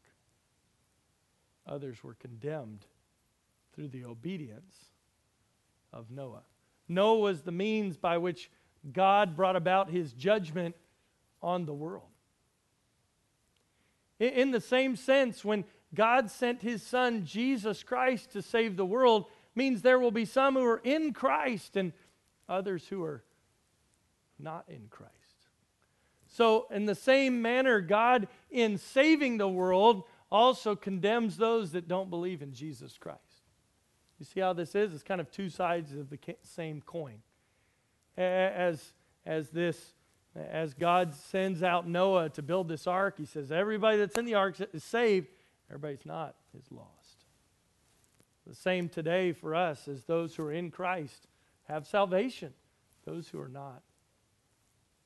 Others 1.67 2.03
were 2.03 2.15
condemned 2.15 2.87
through 3.75 3.89
the 3.89 4.05
obedience 4.05 4.75
of 5.93 6.11
Noah. 6.11 6.45
Noah 6.89 7.19
was 7.19 7.43
the 7.43 7.53
means 7.53 7.97
by 7.97 8.19
which 8.19 8.51
God 8.93 9.37
brought 9.37 9.57
about 9.57 9.91
his 9.91 10.13
judgment 10.13 10.77
on 11.43 11.67
the 11.67 11.75
world. 11.75 12.09
In 14.19 14.51
the 14.51 14.61
same 14.61 14.97
sense, 14.97 15.45
when 15.45 15.65
God 15.95 16.31
sent 16.31 16.63
his 16.63 16.83
son 16.83 17.25
Jesus 17.25 17.83
Christ 17.83 18.31
to 18.33 18.41
save 18.41 18.77
the 18.77 18.87
world, 18.87 19.27
means 19.55 19.83
there 19.83 19.99
will 19.99 20.11
be 20.11 20.25
some 20.25 20.55
who 20.55 20.65
are 20.65 20.81
in 20.85 21.13
Christ 21.13 21.77
and 21.77 21.93
others 22.49 22.87
who 22.89 23.03
are 23.03 23.23
not 24.39 24.65
in 24.69 24.89
Christ. 24.91 25.13
So, 26.29 26.67
in 26.71 26.87
the 26.87 26.95
same 26.95 27.41
manner, 27.41 27.81
God, 27.81 28.29
in 28.51 28.79
saving 28.79 29.39
the 29.39 29.49
world, 29.49 30.05
also 30.31 30.75
condemns 30.75 31.37
those 31.37 31.73
that 31.73 31.89
don't 31.89 32.11
believe 32.11 32.43
in 32.43 32.53
Jesus 32.53 32.99
Christ. 32.99 33.21
You 34.19 34.27
see 34.27 34.41
how 34.41 34.53
this 34.53 34.75
is? 34.75 34.93
It's 34.93 35.03
kind 35.03 35.21
of 35.21 35.31
two 35.31 35.49
sides 35.49 35.95
of 35.95 36.11
the 36.11 36.19
same 36.43 36.81
coin. 36.81 37.19
As, 38.17 38.93
as 39.25 39.51
this 39.51 39.95
as 40.37 40.75
God 40.75 41.15
sends 41.15 41.63
out 41.63 41.89
Noah 41.89 42.29
to 42.31 42.43
build 42.43 42.69
this 42.69 42.87
ark, 42.87 43.17
he 43.19 43.25
says, 43.25 43.51
Everybody 43.51 43.97
that's 43.99 44.19
in 44.19 44.25
the 44.25 44.35
ark 44.35 44.57
is 44.73 44.85
saved, 44.85 45.29
everybody's 45.71 46.05
not 46.05 46.35
is 46.59 46.71
lost. 46.71 47.25
The 48.47 48.55
same 48.55 48.89
today 48.89 49.33
for 49.33 49.55
us 49.55 49.89
as 49.89 50.05
those 50.05 50.37
who 50.37 50.45
are 50.45 50.53
in 50.53 50.71
Christ 50.71 51.27
have 51.69 51.87
salvation, 51.87 52.53
those 53.05 53.29
who 53.29 53.41
are 53.41 53.49
not 53.49 53.83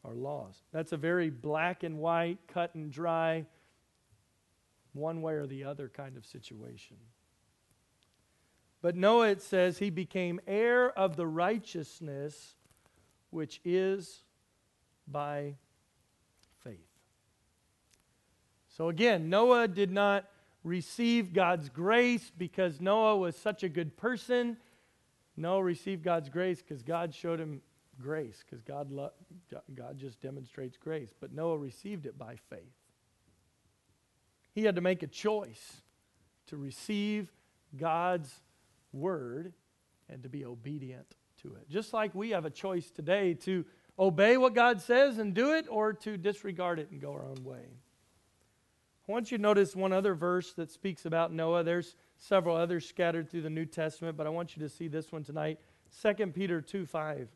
are 0.04 0.14
lost. 0.14 0.62
That's 0.72 0.92
a 0.92 0.96
very 0.96 1.30
black 1.30 1.82
and 1.82 1.98
white, 1.98 2.38
cut 2.48 2.74
and 2.74 2.90
dry, 2.90 3.46
one 4.92 5.22
way 5.22 5.34
or 5.34 5.46
the 5.46 5.64
other 5.64 5.88
kind 5.88 6.16
of 6.16 6.24
situation. 6.24 6.96
But 8.82 8.96
Noah, 8.96 9.28
it 9.28 9.42
says, 9.42 9.78
he 9.78 9.90
became 9.90 10.40
heir 10.46 10.90
of 10.98 11.16
the 11.16 11.26
righteousness 11.26 12.54
which 13.30 13.60
is 13.64 14.22
by 15.06 15.54
faith. 16.64 16.78
So 18.68 18.88
again, 18.88 19.28
Noah 19.28 19.68
did 19.68 19.90
not 19.90 20.24
receive 20.64 21.32
God's 21.32 21.68
grace 21.68 22.32
because 22.36 22.80
Noah 22.80 23.18
was 23.18 23.36
such 23.36 23.62
a 23.62 23.68
good 23.68 23.96
person. 23.96 24.56
Noah 25.40 25.62
received 25.62 26.02
God's 26.02 26.28
grace 26.28 26.62
because 26.62 26.82
God 26.82 27.14
showed 27.14 27.40
him 27.40 27.62
grace, 28.00 28.44
because 28.44 28.62
God, 28.62 28.90
lo- 28.90 29.12
God 29.74 29.98
just 29.98 30.20
demonstrates 30.20 30.76
grace. 30.76 31.12
But 31.18 31.32
Noah 31.32 31.58
received 31.58 32.06
it 32.06 32.18
by 32.18 32.36
faith. 32.48 32.74
He 34.54 34.64
had 34.64 34.76
to 34.76 34.80
make 34.80 35.02
a 35.02 35.06
choice 35.06 35.82
to 36.48 36.56
receive 36.56 37.32
God's 37.76 38.32
word 38.92 39.52
and 40.08 40.22
to 40.22 40.28
be 40.28 40.44
obedient 40.44 41.14
to 41.42 41.54
it. 41.54 41.68
Just 41.68 41.92
like 41.92 42.14
we 42.14 42.30
have 42.30 42.44
a 42.44 42.50
choice 42.50 42.90
today 42.90 43.34
to 43.34 43.64
obey 43.98 44.36
what 44.36 44.54
God 44.54 44.80
says 44.80 45.18
and 45.18 45.34
do 45.34 45.52
it 45.52 45.66
or 45.68 45.92
to 45.92 46.16
disregard 46.16 46.78
it 46.78 46.90
and 46.90 47.00
go 47.00 47.12
our 47.12 47.24
own 47.24 47.44
way. 47.44 47.64
I 49.08 49.12
want 49.12 49.30
you 49.30 49.38
to 49.38 49.42
notice 49.42 49.74
one 49.74 49.92
other 49.92 50.14
verse 50.14 50.52
that 50.52 50.70
speaks 50.70 51.06
about 51.06 51.32
Noah. 51.32 51.64
There's 51.64 51.96
several 52.20 52.54
others 52.54 52.86
scattered 52.86 53.30
through 53.30 53.42
the 53.42 53.50
New 53.50 53.64
Testament, 53.64 54.16
but 54.16 54.26
I 54.26 54.30
want 54.30 54.56
you 54.56 54.62
to 54.62 54.68
see 54.68 54.86
this 54.86 55.10
one 55.10 55.24
tonight 55.24 55.58
2 56.02 56.26
Peter 56.28 56.60
2 56.60 56.86
5. 56.86 57.28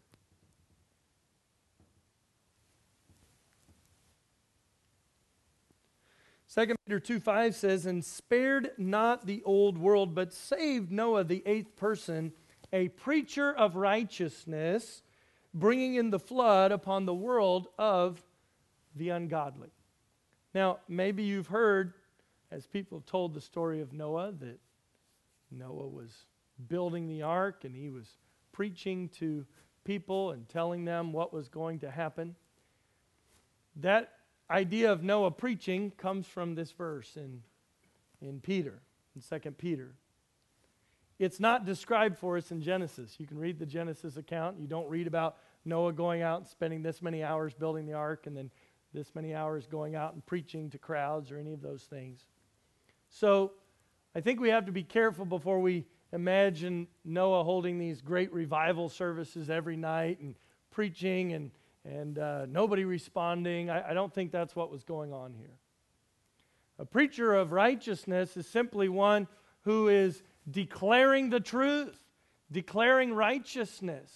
Second 6.47 6.77
Peter 6.87 7.01
2 7.01 7.19
5 7.19 7.57
says, 7.57 7.87
And 7.87 8.05
spared 8.05 8.71
not 8.79 9.27
the 9.27 9.43
old 9.45 9.77
world, 9.77 10.15
but 10.15 10.33
saved 10.33 10.93
Noah, 10.93 11.25
the 11.25 11.43
eighth 11.47 11.75
person, 11.75 12.33
a 12.73 12.91
preacher 12.91 13.53
of 13.53 13.75
righteousness, 13.75 15.03
bringing 15.53 15.97
in 15.97 16.11
the 16.11 16.21
flood 16.21 16.71
upon 16.71 17.07
the 17.07 17.15
world 17.15 17.69
of 17.77 18.23
the 18.95 19.09
ungodly. 19.09 19.71
Now, 20.55 20.79
maybe 20.87 21.25
you've 21.25 21.49
heard, 21.49 21.95
as 22.53 22.67
people 22.67 23.01
told 23.01 23.35
the 23.35 23.41
story 23.41 23.81
of 23.81 23.93
Noah, 23.93 24.31
that 24.39 24.61
Noah 25.59 25.89
was 25.89 26.27
building 26.69 27.09
the 27.09 27.23
ark 27.23 27.65
and 27.65 27.75
he 27.75 27.91
was 27.91 28.07
preaching 28.53 29.09
to 29.21 29.45
people 29.85 30.31
and 30.31 30.49
telling 30.49 30.85
them 30.85 31.13
what 31.13 31.33
was 31.33 31.49
going 31.49 31.81
to 31.81 31.91
happen. 31.91 32.35
That 33.77 34.13
idea 34.51 34.93
of 34.93 35.03
Noah 35.03 35.31
preaching 35.31 35.91
comes 35.93 36.27
from 36.27 36.55
this 36.55 36.71
verse 36.73 37.17
in, 37.17 37.43
in 38.21 38.41
Peter, 38.41 38.81
in 39.15 39.41
2 39.41 39.51
Peter. 39.53 39.95
It's 41.19 41.39
not 41.39 41.65
described 41.65 42.19
for 42.19 42.37
us 42.37 42.51
in 42.51 42.61
Genesis. 42.61 43.17
You 43.19 43.27
can 43.27 43.39
read 43.39 43.59
the 43.59 43.67
Genesis 43.67 44.17
account. 44.17 44.59
You 44.59 44.67
don't 44.67 44.89
read 44.89 45.07
about 45.07 45.37
Noah 45.65 45.93
going 45.93 46.23
out 46.23 46.41
and 46.41 46.47
spending 46.47 46.83
this 46.83 47.01
many 47.01 47.23
hours 47.23 47.55
building 47.55 47.87
the 47.87 47.93
ark 47.95 48.27
and 48.27 48.37
then 48.37 48.51
this 48.93 49.15
many 49.15 49.35
hours 49.35 49.67
going 49.67 49.95
out 49.97 50.15
and 50.15 50.25
preaching 50.25 50.71
to 50.71 50.79
crowds 50.79 51.31
or 51.31 51.39
any 51.39 51.53
of 51.53 51.63
those 51.63 51.83
things. 51.83 52.27
So 53.09 53.53
I 54.17 54.21
think 54.21 54.41
we 54.41 54.51
have 54.51 54.67
to 54.67 54.73
be 54.73 54.85
careful 54.85 55.25
before 55.25 55.59
we 55.59 55.85
imagine 56.13 56.87
Noah 57.05 57.43
holding 57.43 57.79
these 57.79 58.01
great 58.01 58.33
revival 58.33 58.89
services 58.89 59.51
every 59.51 59.77
night 59.77 60.21
and 60.21 60.37
preaching 60.71 61.33
and, 61.33 61.51
and 61.85 62.19
uh, 62.21 62.47
nobody 62.47 62.85
responding. 62.85 63.71
I, 63.71 63.91
I 63.91 63.95
don't 63.95 64.15
think 64.15 64.31
that's 64.31 64.55
what 64.55 64.71
was 64.71 64.85
going 64.85 65.13
on 65.13 65.35
here. 65.35 65.59
A 66.79 66.85
preacher 66.85 67.35
of 67.35 67.51
righteousness 67.51 68.37
is 68.37 68.47
simply 68.47 68.89
one 68.89 69.27
who 69.63 69.89
is 69.89 70.23
declaring 70.49 71.31
the 71.31 71.41
truth, 71.41 71.99
declaring 72.53 73.13
righteousness. 73.13 74.13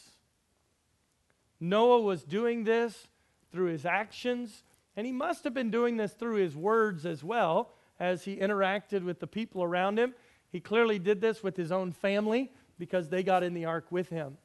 Noah 1.58 2.00
was 2.00 2.22
doing 2.22 2.62
this 2.62 3.08
through 3.50 3.66
his 3.66 3.84
actions, 3.84 4.62
and 4.94 5.04
he 5.04 5.12
must 5.12 5.42
have 5.42 5.54
been 5.54 5.72
doing 5.72 5.96
this 5.96 6.12
through 6.12 6.37
his 6.37 6.54
words 6.54 7.04
as 7.04 7.24
well 7.24 7.72
as 8.00 8.24
he 8.24 8.37
interacted 8.37 9.04
with 9.04 9.20
the 9.20 9.26
people 9.26 9.62
around 9.62 9.98
him. 9.98 10.14
He 10.50 10.61
clearly 10.61 10.98
did 10.98 11.20
this 11.20 11.42
with 11.42 11.56
his 11.56 11.72
own 11.72 11.92
family 11.92 12.52
because 12.78 13.08
they 13.08 13.22
got 13.22 13.42
in 13.42 13.54
the 13.54 13.64
ark 13.64 13.87
with 13.90 14.08
him. 14.08 14.38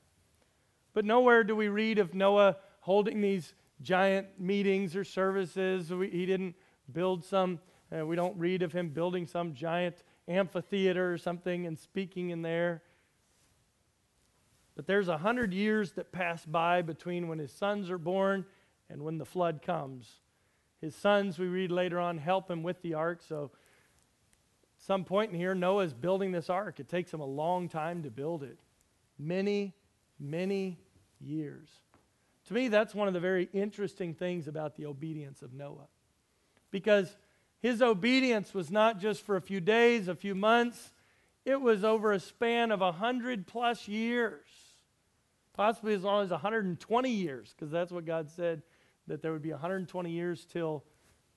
But 0.93 1.05
nowhere 1.05 1.43
do 1.43 1.55
we 1.55 1.67
read 1.69 1.97
of 1.97 2.13
Noah 2.13 2.57
holding 2.81 3.21
these 3.21 3.53
giant 3.81 4.39
meetings 4.39 4.95
or 4.95 5.03
services. 5.03 5.89
he 5.89 6.25
didn't 6.25 6.55
build 6.91 7.23
some, 7.23 7.59
uh, 7.95 8.05
we 8.05 8.15
don't 8.15 8.37
read 8.37 8.61
of 8.61 8.71
him 8.71 8.89
building 8.89 9.25
some 9.27 9.53
giant 9.53 10.03
amphitheater 10.27 11.11
or 11.11 11.17
something 11.17 11.65
and 11.65 11.77
speaking 11.77 12.29
in 12.29 12.41
there. 12.41 12.81
But 14.75 14.87
there's 14.87 15.07
a 15.07 15.17
hundred 15.17 15.53
years 15.53 15.91
that 15.93 16.11
pass 16.11 16.45
by 16.45 16.81
between 16.81 17.27
when 17.27 17.39
his 17.39 17.51
sons 17.51 17.89
are 17.89 17.97
born 17.97 18.45
and 18.89 19.03
when 19.03 19.17
the 19.17 19.25
flood 19.25 19.61
comes. 19.61 20.21
His 20.83 20.95
sons, 20.95 21.39
we 21.39 21.47
read 21.47 21.71
later 21.71 21.97
on, 21.97 22.17
help 22.17 22.51
him 22.51 22.61
with 22.61 22.81
the 22.81 22.95
ark. 22.95 23.21
So, 23.25 23.51
some 24.77 25.05
point 25.05 25.31
in 25.31 25.39
here, 25.39 25.55
Noah's 25.55 25.93
building 25.93 26.33
this 26.33 26.49
ark. 26.49 26.77
It 26.77 26.89
takes 26.89 27.13
him 27.13 27.21
a 27.21 27.25
long 27.25 27.69
time 27.69 28.03
to 28.03 28.11
build 28.11 28.43
it. 28.43 28.59
Many, 29.17 29.73
many 30.19 30.77
years. 31.21 31.69
To 32.49 32.53
me, 32.53 32.67
that's 32.67 32.93
one 32.93 33.07
of 33.07 33.13
the 33.13 33.21
very 33.21 33.47
interesting 33.53 34.13
things 34.13 34.49
about 34.49 34.75
the 34.75 34.85
obedience 34.85 35.41
of 35.41 35.53
Noah. 35.53 35.87
Because 36.69 37.15
his 37.61 37.81
obedience 37.81 38.53
was 38.53 38.69
not 38.69 38.99
just 38.99 39.21
for 39.21 39.37
a 39.37 39.41
few 39.41 39.61
days, 39.61 40.09
a 40.09 40.15
few 40.15 40.35
months, 40.35 40.91
it 41.45 41.61
was 41.61 41.85
over 41.85 42.11
a 42.11 42.19
span 42.19 42.71
of 42.73 42.81
a 42.81 42.91
hundred 42.91 43.47
plus 43.47 43.87
years, 43.87 44.49
possibly 45.53 45.93
as 45.93 46.03
long 46.03 46.25
as 46.25 46.31
120 46.31 47.09
years, 47.09 47.53
because 47.55 47.71
that's 47.71 47.93
what 47.93 48.05
God 48.05 48.29
said 48.29 48.63
that 49.07 49.21
there 49.21 49.31
would 49.31 49.41
be 49.41 49.51
120 49.51 50.09
years 50.09 50.45
till 50.45 50.83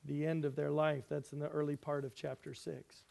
the 0.05 0.27
end 0.27 0.45
of 0.45 0.57
their 0.57 0.71
life. 0.71 1.05
That's 1.09 1.33
in 1.33 1.39
the 1.39 1.49
early 1.49 1.77
part 1.77 2.05
of 2.05 2.15
chapter 2.15 2.55
6. 2.55 3.03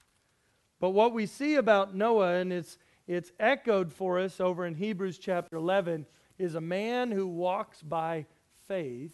But 0.79 0.91
what 0.91 1.13
we 1.13 1.25
see 1.25 1.55
about 1.55 1.95
Noah, 1.95 2.35
and 2.35 2.51
it's, 2.51 2.77
it's 3.07 3.31
echoed 3.39 3.91
for 3.91 4.19
us 4.19 4.39
over 4.39 4.65
in 4.65 4.75
Hebrews 4.75 5.17
chapter 5.17 5.55
11, 5.55 6.05
is 6.37 6.55
a 6.55 6.61
man 6.61 7.11
who 7.11 7.27
walks 7.27 7.81
by 7.81 8.25
faith, 8.67 9.13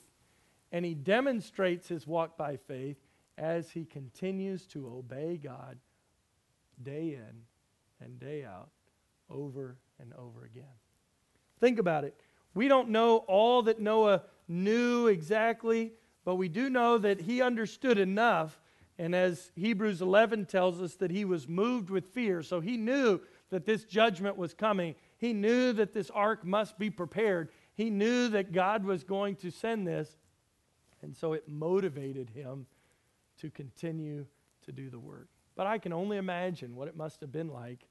and 0.71 0.85
he 0.85 0.93
demonstrates 0.93 1.87
his 1.87 2.07
walk 2.07 2.37
by 2.37 2.57
faith 2.57 2.97
as 3.37 3.69
he 3.71 3.85
continues 3.85 4.65
to 4.67 4.87
obey 4.87 5.37
God 5.37 5.77
day 6.81 7.13
in 7.15 7.43
and 8.03 8.19
day 8.19 8.43
out, 8.43 8.69
over 9.29 9.77
and 9.99 10.13
over 10.13 10.45
again. 10.45 10.63
Think 11.59 11.79
about 11.79 12.03
it. 12.03 12.19
We 12.53 12.67
don't 12.67 12.89
know 12.89 13.17
all 13.17 13.63
that 13.63 13.79
Noah 13.79 14.23
knew 14.51 15.07
exactly, 15.07 15.93
but 16.23 16.35
we 16.35 16.49
do 16.49 16.69
know 16.69 16.97
that 16.97 17.21
he 17.21 17.41
understood 17.41 17.97
enough. 17.97 18.59
And 18.97 19.15
as 19.15 19.51
Hebrews 19.55 20.01
11 20.01 20.45
tells 20.45 20.81
us, 20.81 20.95
that 20.95 21.09
he 21.09 21.25
was 21.25 21.47
moved 21.47 21.89
with 21.89 22.05
fear. 22.07 22.43
So 22.43 22.59
he 22.59 22.77
knew 22.77 23.21
that 23.49 23.65
this 23.65 23.83
judgment 23.83 24.37
was 24.37 24.53
coming. 24.53 24.95
He 25.17 25.33
knew 25.33 25.73
that 25.73 25.93
this 25.93 26.09
ark 26.11 26.45
must 26.45 26.77
be 26.77 26.89
prepared. 26.89 27.49
He 27.73 27.89
knew 27.89 28.27
that 28.29 28.51
God 28.51 28.83
was 28.83 29.03
going 29.03 29.37
to 29.37 29.49
send 29.49 29.87
this. 29.87 30.09
And 31.01 31.15
so 31.15 31.33
it 31.33 31.47
motivated 31.47 32.29
him 32.29 32.67
to 33.39 33.49
continue 33.49 34.25
to 34.65 34.71
do 34.71 34.89
the 34.89 34.99
work. 34.99 35.29
But 35.55 35.67
I 35.67 35.79
can 35.79 35.93
only 35.93 36.17
imagine 36.17 36.75
what 36.75 36.87
it 36.87 36.95
must 36.95 37.21
have 37.21 37.31
been 37.31 37.49
like 37.49 37.87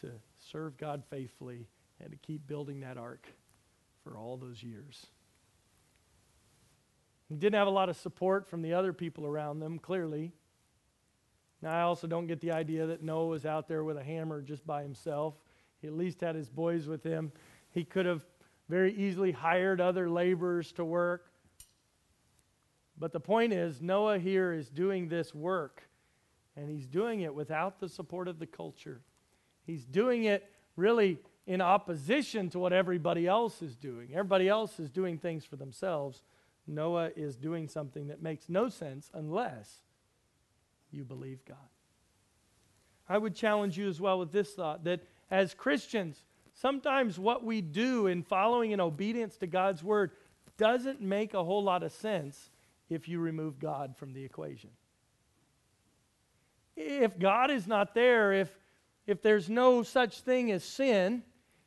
to 0.00 0.10
serve 0.38 0.76
God 0.76 1.02
faithfully 1.08 1.68
and 2.00 2.10
to 2.10 2.16
keep 2.16 2.46
building 2.46 2.80
that 2.80 2.98
ark 2.98 3.26
for 4.02 4.16
all 4.16 4.36
those 4.36 4.62
years. 4.62 5.06
He 7.32 7.38
didn't 7.38 7.54
have 7.54 7.66
a 7.66 7.70
lot 7.70 7.88
of 7.88 7.96
support 7.96 8.46
from 8.46 8.60
the 8.60 8.74
other 8.74 8.92
people 8.92 9.26
around 9.26 9.60
them, 9.60 9.78
clearly. 9.78 10.32
Now, 11.62 11.72
I 11.72 11.80
also 11.80 12.06
don't 12.06 12.26
get 12.26 12.42
the 12.42 12.52
idea 12.52 12.84
that 12.88 13.02
Noah 13.02 13.26
was 13.26 13.46
out 13.46 13.68
there 13.68 13.84
with 13.84 13.96
a 13.96 14.04
hammer 14.04 14.42
just 14.42 14.66
by 14.66 14.82
himself. 14.82 15.32
He 15.80 15.86
at 15.86 15.94
least 15.94 16.20
had 16.20 16.34
his 16.34 16.50
boys 16.50 16.86
with 16.86 17.02
him. 17.02 17.32
He 17.70 17.84
could 17.84 18.04
have 18.04 18.26
very 18.68 18.94
easily 18.94 19.32
hired 19.32 19.80
other 19.80 20.10
laborers 20.10 20.72
to 20.72 20.84
work. 20.84 21.32
But 22.98 23.14
the 23.14 23.20
point 23.20 23.54
is, 23.54 23.80
Noah 23.80 24.18
here 24.18 24.52
is 24.52 24.68
doing 24.68 25.08
this 25.08 25.34
work, 25.34 25.88
and 26.54 26.68
he's 26.68 26.86
doing 26.86 27.22
it 27.22 27.34
without 27.34 27.80
the 27.80 27.88
support 27.88 28.28
of 28.28 28.40
the 28.40 28.46
culture. 28.46 29.00
He's 29.64 29.86
doing 29.86 30.24
it 30.24 30.50
really 30.76 31.18
in 31.46 31.62
opposition 31.62 32.50
to 32.50 32.58
what 32.58 32.74
everybody 32.74 33.26
else 33.26 33.62
is 33.62 33.74
doing. 33.74 34.10
Everybody 34.12 34.50
else 34.50 34.78
is 34.78 34.90
doing 34.90 35.16
things 35.16 35.46
for 35.46 35.56
themselves. 35.56 36.22
Noah 36.66 37.10
is 37.16 37.36
doing 37.36 37.68
something 37.68 38.08
that 38.08 38.22
makes 38.22 38.48
no 38.48 38.68
sense 38.68 39.10
unless 39.14 39.82
you 40.90 41.04
believe 41.04 41.44
God. 41.44 41.56
I 43.08 43.18
would 43.18 43.34
challenge 43.34 43.76
you 43.76 43.88
as 43.88 44.00
well 44.00 44.18
with 44.18 44.32
this 44.32 44.52
thought 44.54 44.84
that 44.84 45.00
as 45.30 45.54
Christians, 45.54 46.22
sometimes 46.54 47.18
what 47.18 47.44
we 47.44 47.60
do 47.60 48.06
in 48.06 48.22
following 48.22 48.70
in 48.70 48.80
obedience 48.80 49.36
to 49.38 49.46
God's 49.46 49.82
word 49.82 50.12
doesn't 50.56 51.00
make 51.00 51.34
a 51.34 51.42
whole 51.42 51.62
lot 51.62 51.82
of 51.82 51.92
sense 51.92 52.50
if 52.88 53.08
you 53.08 53.18
remove 53.18 53.58
God 53.58 53.96
from 53.96 54.12
the 54.12 54.24
equation. 54.24 54.70
If 56.76 57.18
God 57.18 57.50
is 57.50 57.66
not 57.66 57.94
there, 57.94 58.32
if, 58.32 58.56
if 59.06 59.22
there's 59.22 59.50
no 59.50 59.82
such 59.82 60.20
thing 60.20 60.50
as 60.50 60.62
sin, 60.62 61.22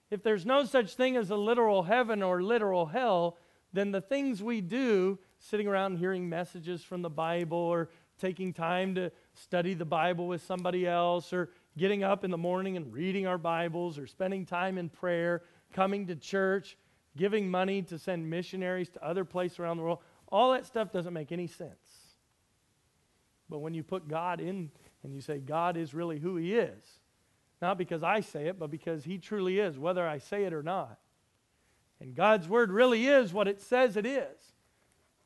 if 0.09 0.23
there's 0.23 0.45
no 0.45 0.65
such 0.65 0.95
thing 0.95 1.17
as 1.17 1.29
a 1.29 1.35
literal 1.35 1.83
heaven 1.83 2.23
or 2.23 2.41
literal 2.41 2.85
hell, 2.85 3.37
then 3.75 3.91
the 3.91 4.01
things 4.01 4.41
we 4.41 4.61
do, 4.61 5.19
sitting 5.39 5.67
around 5.67 5.97
hearing 5.97 6.27
messages 6.29 6.83
from 6.83 7.01
the 7.01 7.09
Bible 7.09 7.57
or 7.57 7.89
taking 8.19 8.53
time 8.53 8.95
to 8.95 9.11
study 9.33 9.73
the 9.73 9.85
Bible 9.85 10.27
with 10.27 10.41
somebody 10.43 10.87
else 10.87 11.33
or 11.33 11.49
getting 11.77 12.03
up 12.03 12.23
in 12.23 12.31
the 12.31 12.37
morning 12.37 12.77
and 12.77 12.93
reading 12.93 13.27
our 13.27 13.37
Bibles 13.37 13.97
or 13.99 14.07
spending 14.07 14.45
time 14.45 14.77
in 14.77 14.89
prayer, 14.89 15.43
coming 15.73 16.07
to 16.07 16.15
church, 16.15 16.77
giving 17.17 17.49
money 17.49 17.81
to 17.81 17.99
send 17.99 18.29
missionaries 18.29 18.89
to 18.89 19.05
other 19.05 19.25
places 19.25 19.59
around 19.59 19.77
the 19.77 19.83
world, 19.83 19.99
all 20.29 20.53
that 20.53 20.65
stuff 20.65 20.91
doesn't 20.91 21.13
make 21.13 21.31
any 21.31 21.47
sense. 21.47 22.05
But 23.49 23.59
when 23.59 23.73
you 23.73 23.83
put 23.83 24.07
God 24.07 24.39
in 24.39 24.71
and 25.03 25.13
you 25.13 25.21
say 25.21 25.39
God 25.39 25.77
is 25.77 25.93
really 25.93 26.19
who 26.19 26.37
He 26.37 26.55
is, 26.55 26.83
not 27.61 27.77
because 27.77 28.03
I 28.03 28.21
say 28.21 28.47
it, 28.47 28.59
but 28.59 28.71
because 28.71 29.03
He 29.03 29.17
truly 29.17 29.59
is, 29.59 29.77
whether 29.77 30.07
I 30.07 30.17
say 30.17 30.43
it 30.45 30.53
or 30.53 30.63
not, 30.63 30.97
and 31.99 32.15
God's 32.15 32.47
Word 32.47 32.71
really 32.71 33.07
is 33.07 33.33
what 33.33 33.47
it 33.47 33.61
says 33.61 33.97
it 33.97 34.05
is, 34.05 34.53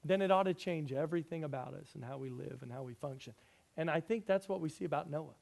then 0.04 0.22
it 0.22 0.32
ought 0.32 0.44
to 0.44 0.54
change 0.54 0.94
everything 0.94 1.44
about 1.44 1.74
us 1.74 1.90
and 1.96 2.04
how 2.04 2.18
we 2.18 2.30
live 2.30 2.60
and 2.62 2.72
how 2.72 2.84
we 2.84 2.94
function. 2.94 3.34
And 3.76 3.90
I 3.90 4.00
think 4.00 4.26
that's 4.26 4.48
what 4.48 4.62
we 4.62 4.70
see 4.70 4.86
about 4.86 5.10
Noah. 5.10 5.36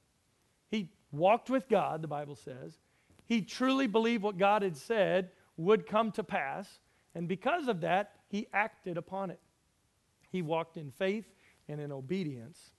He 0.69 0.89
walked 1.11 1.49
with 1.49 1.69
God, 1.69 2.01
the 2.01 2.07
Bible 2.07 2.35
says. 2.35 2.79
He 3.25 3.41
truly 3.41 3.87
believed 3.87 4.23
what 4.23 4.37
God 4.37 4.61
had 4.61 4.77
said 4.77 5.31
would 5.57 5.85
come 5.85 6.11
to 6.13 6.23
pass. 6.23 6.79
And 7.13 7.27
because 7.27 7.67
of 7.67 7.81
that, 7.81 8.13
he 8.29 8.47
acted 8.53 8.97
upon 8.97 9.31
it. 9.31 9.39
He 10.31 10.41
walked 10.41 10.77
in 10.77 10.91
faith 10.91 11.25
and 11.67 11.79
in 11.79 11.91
obedience 11.91 12.71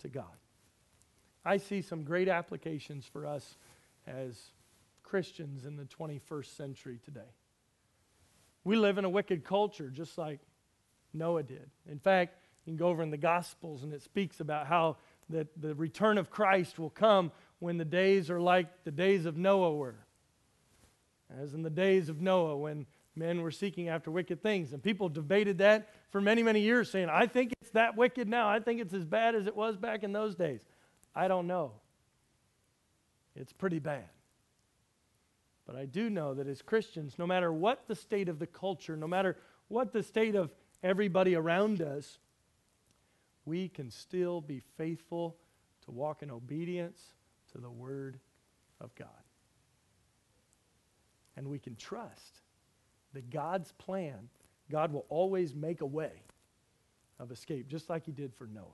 to 0.00 0.08
God. 0.08 0.24
I 1.44 1.58
see 1.58 1.82
some 1.82 2.04
great 2.04 2.28
applications 2.28 3.04
for 3.06 3.26
us 3.26 3.56
as 4.06 4.50
Christians 5.02 5.66
in 5.66 5.76
the 5.76 5.84
21st 5.84 6.56
century 6.56 6.98
today. 7.04 7.20
We 8.64 8.76
live 8.76 8.98
in 8.98 9.04
a 9.04 9.10
wicked 9.10 9.44
culture 9.44 9.90
just 9.90 10.16
like 10.18 10.40
Noah 11.12 11.42
did. 11.42 11.70
In 11.88 11.98
fact, 11.98 12.38
you 12.64 12.72
can 12.72 12.76
go 12.76 12.88
over 12.88 13.02
in 13.02 13.10
the 13.10 13.16
Gospels 13.16 13.82
and 13.82 13.92
it 13.92 14.02
speaks 14.02 14.40
about 14.40 14.66
how 14.66 14.96
that 15.30 15.48
the 15.60 15.74
return 15.74 16.18
of 16.18 16.30
Christ 16.30 16.78
will 16.78 16.90
come 16.90 17.30
when 17.58 17.78
the 17.78 17.84
days 17.84 18.30
are 18.30 18.40
like 18.40 18.84
the 18.84 18.90
days 18.90 19.26
of 19.26 19.36
Noah 19.36 19.74
were. 19.74 19.96
As 21.40 21.54
in 21.54 21.62
the 21.62 21.70
days 21.70 22.08
of 22.08 22.20
Noah 22.20 22.56
when 22.56 22.86
men 23.16 23.42
were 23.42 23.50
seeking 23.50 23.88
after 23.88 24.10
wicked 24.10 24.42
things. 24.42 24.72
And 24.72 24.82
people 24.82 25.08
debated 25.08 25.58
that 25.58 25.88
for 26.10 26.20
many, 26.20 26.42
many 26.42 26.60
years, 26.60 26.90
saying, 26.90 27.08
I 27.08 27.26
think 27.26 27.52
it's 27.60 27.70
that 27.72 27.96
wicked 27.96 28.28
now. 28.28 28.48
I 28.48 28.60
think 28.60 28.80
it's 28.80 28.94
as 28.94 29.04
bad 29.04 29.34
as 29.34 29.46
it 29.46 29.56
was 29.56 29.76
back 29.76 30.02
in 30.02 30.12
those 30.12 30.34
days. 30.34 30.60
I 31.14 31.28
don't 31.28 31.46
know. 31.46 31.72
It's 33.36 33.52
pretty 33.52 33.78
bad. 33.78 34.04
But 35.66 35.76
I 35.76 35.86
do 35.86 36.10
know 36.10 36.34
that 36.34 36.46
as 36.46 36.60
Christians, 36.62 37.14
no 37.18 37.26
matter 37.26 37.52
what 37.52 37.88
the 37.88 37.94
state 37.94 38.28
of 38.28 38.38
the 38.38 38.46
culture, 38.46 38.96
no 38.96 39.06
matter 39.06 39.36
what 39.68 39.92
the 39.92 40.02
state 40.02 40.34
of 40.34 40.50
everybody 40.82 41.34
around 41.34 41.80
us, 41.80 42.18
we 43.46 43.68
can 43.68 43.90
still 43.90 44.40
be 44.40 44.60
faithful 44.76 45.36
to 45.84 45.90
walk 45.90 46.22
in 46.22 46.30
obedience 46.30 47.12
to 47.52 47.58
the 47.58 47.70
Word 47.70 48.18
of 48.80 48.94
God. 48.94 49.08
And 51.36 51.48
we 51.48 51.58
can 51.58 51.76
trust 51.76 52.40
that 53.12 53.30
God's 53.30 53.72
plan, 53.72 54.28
God 54.70 54.92
will 54.92 55.06
always 55.08 55.54
make 55.54 55.80
a 55.80 55.86
way 55.86 56.12
of 57.18 57.30
escape, 57.30 57.68
just 57.68 57.88
like 57.88 58.04
He 58.04 58.12
did 58.12 58.34
for 58.34 58.46
Noah. 58.46 58.64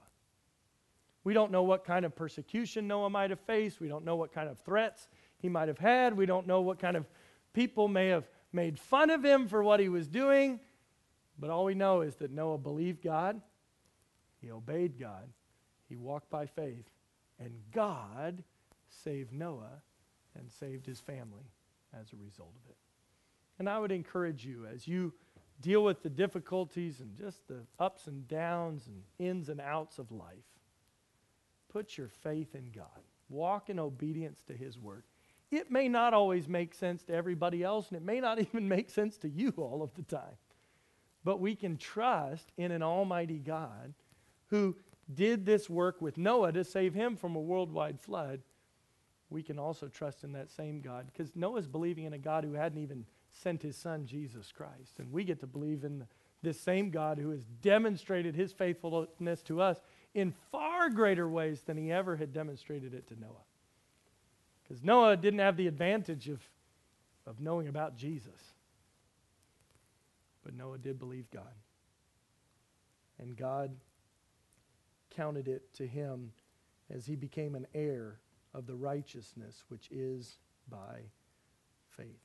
We 1.23 1.35
don't 1.35 1.53
know 1.53 1.63
what 1.63 1.85
kind 1.85 2.05
of 2.05 2.17
persecution 2.17 2.87
Noah 2.89 3.11
might 3.11 3.31
have 3.31 3.41
faced. 3.41 3.81
We 3.81 3.89
don't 3.89 4.05
know 4.05 4.17
what 4.17 4.33
kind 4.33 4.49
of 4.49 4.59
threats 4.61 5.09
he 5.41 5.49
might 5.49 5.69
have 5.69 5.79
had. 5.79 6.17
We 6.17 6.27
don't 6.27 6.47
know 6.47 6.61
what 6.61 6.79
kind 6.79 6.97
of 6.97 7.07
people 7.53 7.89
may 7.89 8.09
have 8.09 8.29
made 8.53 8.79
fun 8.79 9.11
of 9.11 9.25
him 9.25 9.49
for 9.49 9.63
what 9.63 9.81
he 9.81 9.89
was 9.89 10.09
doing. 10.09 10.61
But 11.39 11.51
all 11.51 11.65
we 11.65 11.75
know 11.75 12.03
is 12.03 12.17
that 12.17 12.31
Noah 12.31 12.59
believed 12.59 13.03
God 13.03 13.41
he 14.41 14.51
obeyed 14.51 14.99
God. 14.99 15.29
He 15.89 15.97
walked 15.97 16.31
by 16.31 16.47
faith. 16.47 16.87
And 17.39 17.53
God 17.73 18.43
saved 18.89 19.33
Noah 19.33 19.83
and 20.39 20.51
saved 20.51 20.87
his 20.87 21.01
family 21.01 21.53
as 21.99 22.13
a 22.13 22.17
result 22.17 22.55
of 22.65 22.71
it. 22.71 22.77
And 23.59 23.69
I 23.69 23.79
would 23.79 23.93
encourage 23.93 24.45
you 24.45 24.67
as 24.67 24.89
you 24.89 25.13
deal 25.61 25.85
with 25.85 26.03
the 26.03 26.11
difficulties 26.11 27.01
and 27.01 27.17
just 27.17 27.47
the 27.49 27.61
ups 27.79 28.07
and 28.07 28.27
downs 28.27 28.87
and 28.87 29.03
ins 29.19 29.49
and 29.51 29.61
outs 29.61 29.99
of 29.99 30.11
life, 30.11 30.39
put 31.71 31.99
your 31.99 32.09
faith 32.09 32.55
in 32.55 32.71
God. 32.75 32.87
Walk 33.29 33.69
in 33.69 33.79
obedience 33.79 34.43
to 34.47 34.55
his 34.55 34.79
word. 34.79 35.05
It 35.51 35.71
may 35.71 35.89
not 35.89 36.15
always 36.15 36.49
make 36.49 36.75
sense 36.75 37.03
to 37.05 37.15
everybody 37.15 37.63
else, 37.63 37.89
and 37.89 37.97
it 37.97 38.05
may 38.05 38.21
not 38.21 38.39
even 38.41 38.69
make 38.69 38.91
sense 38.91 39.17
to 39.19 39.29
you 39.29 39.53
all 39.57 39.83
of 39.83 39.95
the 39.95 40.03
time. 40.03 40.37
But 41.25 41.41
we 41.41 41.55
can 41.55 41.77
trust 41.77 42.53
in 42.57 42.73
an 42.73 42.83
almighty 42.83 43.39
God 43.39 43.95
who 44.47 44.77
did 45.13 45.45
this 45.45 45.69
work 45.69 46.01
with 46.01 46.19
Noah 46.19 46.53
to 46.53 46.65
save 46.65 46.95
him 46.95 47.17
from 47.17 47.37
a 47.37 47.41
worldwide 47.41 48.01
flood, 48.01 48.43
we 49.29 49.43
can 49.43 49.59
also 49.59 49.89
trust 49.89 50.25
in 50.25 50.33
that 50.33 50.51
same 50.51 50.81
God 50.81 51.07
because 51.13 51.37
Noah's 51.37 51.69
believing 51.69 52.05
in 52.05 52.13
a 52.13 52.19
God 52.19 52.45
who 52.45 52.55
hadn't 52.55 52.83
even 52.83 53.05
sent 53.31 53.63
his 53.63 53.77
son, 53.77 54.07
Jesus 54.07 54.51
Christ. 54.53 54.99
And 54.99 55.13
we 55.13 55.25
get 55.25 55.41
to 55.41 55.47
believe 55.47 55.85
in 55.85 56.05
this 56.43 56.61
same 56.61 56.91
God 56.91 57.19
who 57.19 57.31
has 57.31 57.45
demonstrated 57.63 58.35
his 58.35 58.53
faithfulness 58.53 59.43
to 59.43 59.61
us 59.61 59.81
in 60.15 60.35
far 60.51 60.91
greater 60.91 61.29
ways 61.29 61.61
than 61.63 61.77
he 61.77 61.93
ever 61.93 62.17
had 62.17 62.33
demonstrated 62.33 62.93
it 62.93 63.07
to 63.09 63.21
Noah. 63.21 63.45
Because 64.71 64.85
Noah 64.85 65.17
didn't 65.17 65.41
have 65.41 65.57
the 65.57 65.67
advantage 65.67 66.29
of, 66.29 66.41
of 67.27 67.41
knowing 67.41 67.67
about 67.67 67.97
Jesus. 67.97 68.41
But 70.45 70.55
Noah 70.55 70.79
did 70.79 70.97
believe 70.97 71.29
God. 71.33 71.43
And 73.19 73.37
God 73.37 73.75
counted 75.11 75.49
it 75.49 75.75
to 75.75 75.89
him 75.89 76.31
as 76.89 77.05
he 77.05 77.17
became 77.17 77.57
an 77.57 77.67
heir 77.75 78.21
of 78.55 78.69
the 78.69 78.77
righteousness 78.77 79.65
which 79.71 79.89
is 79.91 80.39
by 80.69 81.01
faith. 81.89 82.23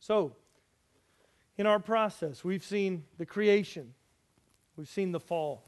So, 0.00 0.36
in 1.56 1.64
our 1.64 1.80
process, 1.80 2.44
we've 2.44 2.62
seen 2.62 3.04
the 3.16 3.24
creation, 3.24 3.94
we've 4.76 4.86
seen 4.86 5.12
the 5.12 5.20
fall. 5.20 5.64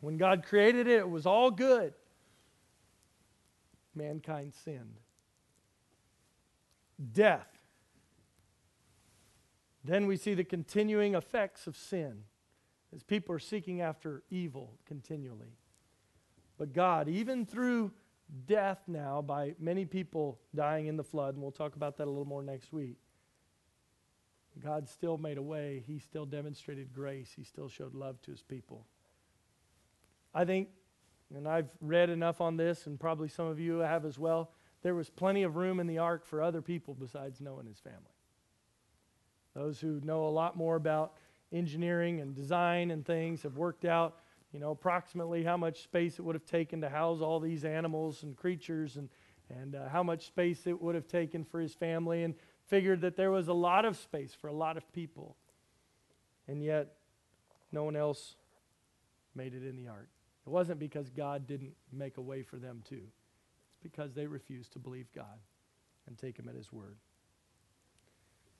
When 0.00 0.16
God 0.16 0.42
created 0.44 0.88
it, 0.88 0.98
it 0.98 1.08
was 1.08 1.24
all 1.24 1.52
good. 1.52 1.94
Mankind 3.94 4.54
sinned. 4.54 5.00
Death. 7.12 7.48
Then 9.84 10.06
we 10.06 10.16
see 10.16 10.34
the 10.34 10.44
continuing 10.44 11.14
effects 11.14 11.66
of 11.66 11.76
sin 11.76 12.24
as 12.94 13.02
people 13.02 13.34
are 13.34 13.40
seeking 13.40 13.80
after 13.80 14.22
evil 14.30 14.74
continually. 14.86 15.56
But 16.58 16.72
God, 16.72 17.08
even 17.08 17.46
through 17.46 17.92
death 18.46 18.82
now, 18.86 19.22
by 19.22 19.54
many 19.58 19.84
people 19.86 20.38
dying 20.54 20.86
in 20.86 20.96
the 20.96 21.04
flood, 21.04 21.34
and 21.34 21.42
we'll 21.42 21.52
talk 21.52 21.76
about 21.76 21.96
that 21.96 22.06
a 22.06 22.10
little 22.10 22.26
more 22.26 22.42
next 22.42 22.72
week, 22.72 22.98
God 24.62 24.88
still 24.88 25.16
made 25.16 25.38
a 25.38 25.42
way. 25.42 25.82
He 25.86 25.98
still 25.98 26.26
demonstrated 26.26 26.92
grace. 26.92 27.32
He 27.34 27.44
still 27.44 27.68
showed 27.68 27.94
love 27.94 28.20
to 28.22 28.30
his 28.30 28.42
people. 28.42 28.86
I 30.34 30.44
think, 30.44 30.68
and 31.34 31.46
I've 31.46 31.70
read 31.80 32.10
enough 32.10 32.40
on 32.40 32.56
this, 32.56 32.86
and 32.86 32.98
probably 32.98 33.28
some 33.28 33.46
of 33.46 33.60
you 33.60 33.78
have 33.78 34.04
as 34.04 34.18
well, 34.18 34.50
there 34.82 34.94
was 34.94 35.10
plenty 35.10 35.42
of 35.42 35.56
room 35.56 35.78
in 35.80 35.86
the 35.86 35.98
ark 35.98 36.26
for 36.26 36.42
other 36.42 36.62
people 36.62 36.94
besides 36.94 37.40
Noah 37.40 37.60
and 37.60 37.68
his 37.68 37.78
family. 37.78 37.98
Those 39.54 39.80
who 39.80 40.00
know 40.02 40.26
a 40.26 40.30
lot 40.30 40.56
more 40.56 40.76
about 40.76 41.14
engineering 41.52 42.20
and 42.20 42.34
design 42.34 42.90
and 42.90 43.04
things 43.04 43.42
have 43.42 43.56
worked 43.56 43.84
out, 43.84 44.18
you 44.52 44.60
know, 44.60 44.70
approximately 44.70 45.44
how 45.44 45.56
much 45.56 45.82
space 45.82 46.18
it 46.18 46.22
would 46.22 46.34
have 46.34 46.46
taken 46.46 46.80
to 46.80 46.88
house 46.88 47.20
all 47.20 47.40
these 47.40 47.64
animals 47.64 48.22
and 48.22 48.36
creatures 48.36 48.96
and, 48.96 49.08
and 49.50 49.74
uh, 49.74 49.88
how 49.88 50.02
much 50.02 50.26
space 50.26 50.66
it 50.66 50.80
would 50.80 50.94
have 50.94 51.08
taken 51.08 51.44
for 51.44 51.60
his 51.60 51.74
family 51.74 52.22
and 52.22 52.34
figured 52.66 53.00
that 53.00 53.16
there 53.16 53.30
was 53.30 53.48
a 53.48 53.52
lot 53.52 53.84
of 53.84 53.96
space 53.96 54.34
for 54.34 54.48
a 54.48 54.52
lot 54.52 54.76
of 54.76 54.92
people. 54.92 55.36
And 56.48 56.62
yet, 56.62 56.94
no 57.72 57.84
one 57.84 57.96
else 57.96 58.36
made 59.34 59.54
it 59.54 59.64
in 59.64 59.76
the 59.76 59.88
ark. 59.88 60.08
It 60.50 60.52
wasn't 60.52 60.80
because 60.80 61.08
God 61.10 61.46
didn't 61.46 61.76
make 61.92 62.16
a 62.16 62.20
way 62.20 62.42
for 62.42 62.56
them 62.56 62.82
too. 62.88 63.04
It's 63.68 63.78
because 63.80 64.14
they 64.14 64.26
refused 64.26 64.72
to 64.72 64.80
believe 64.80 65.06
God 65.14 65.38
and 66.08 66.18
take 66.18 66.36
him 66.36 66.48
at 66.48 66.56
his 66.56 66.72
word. 66.72 66.96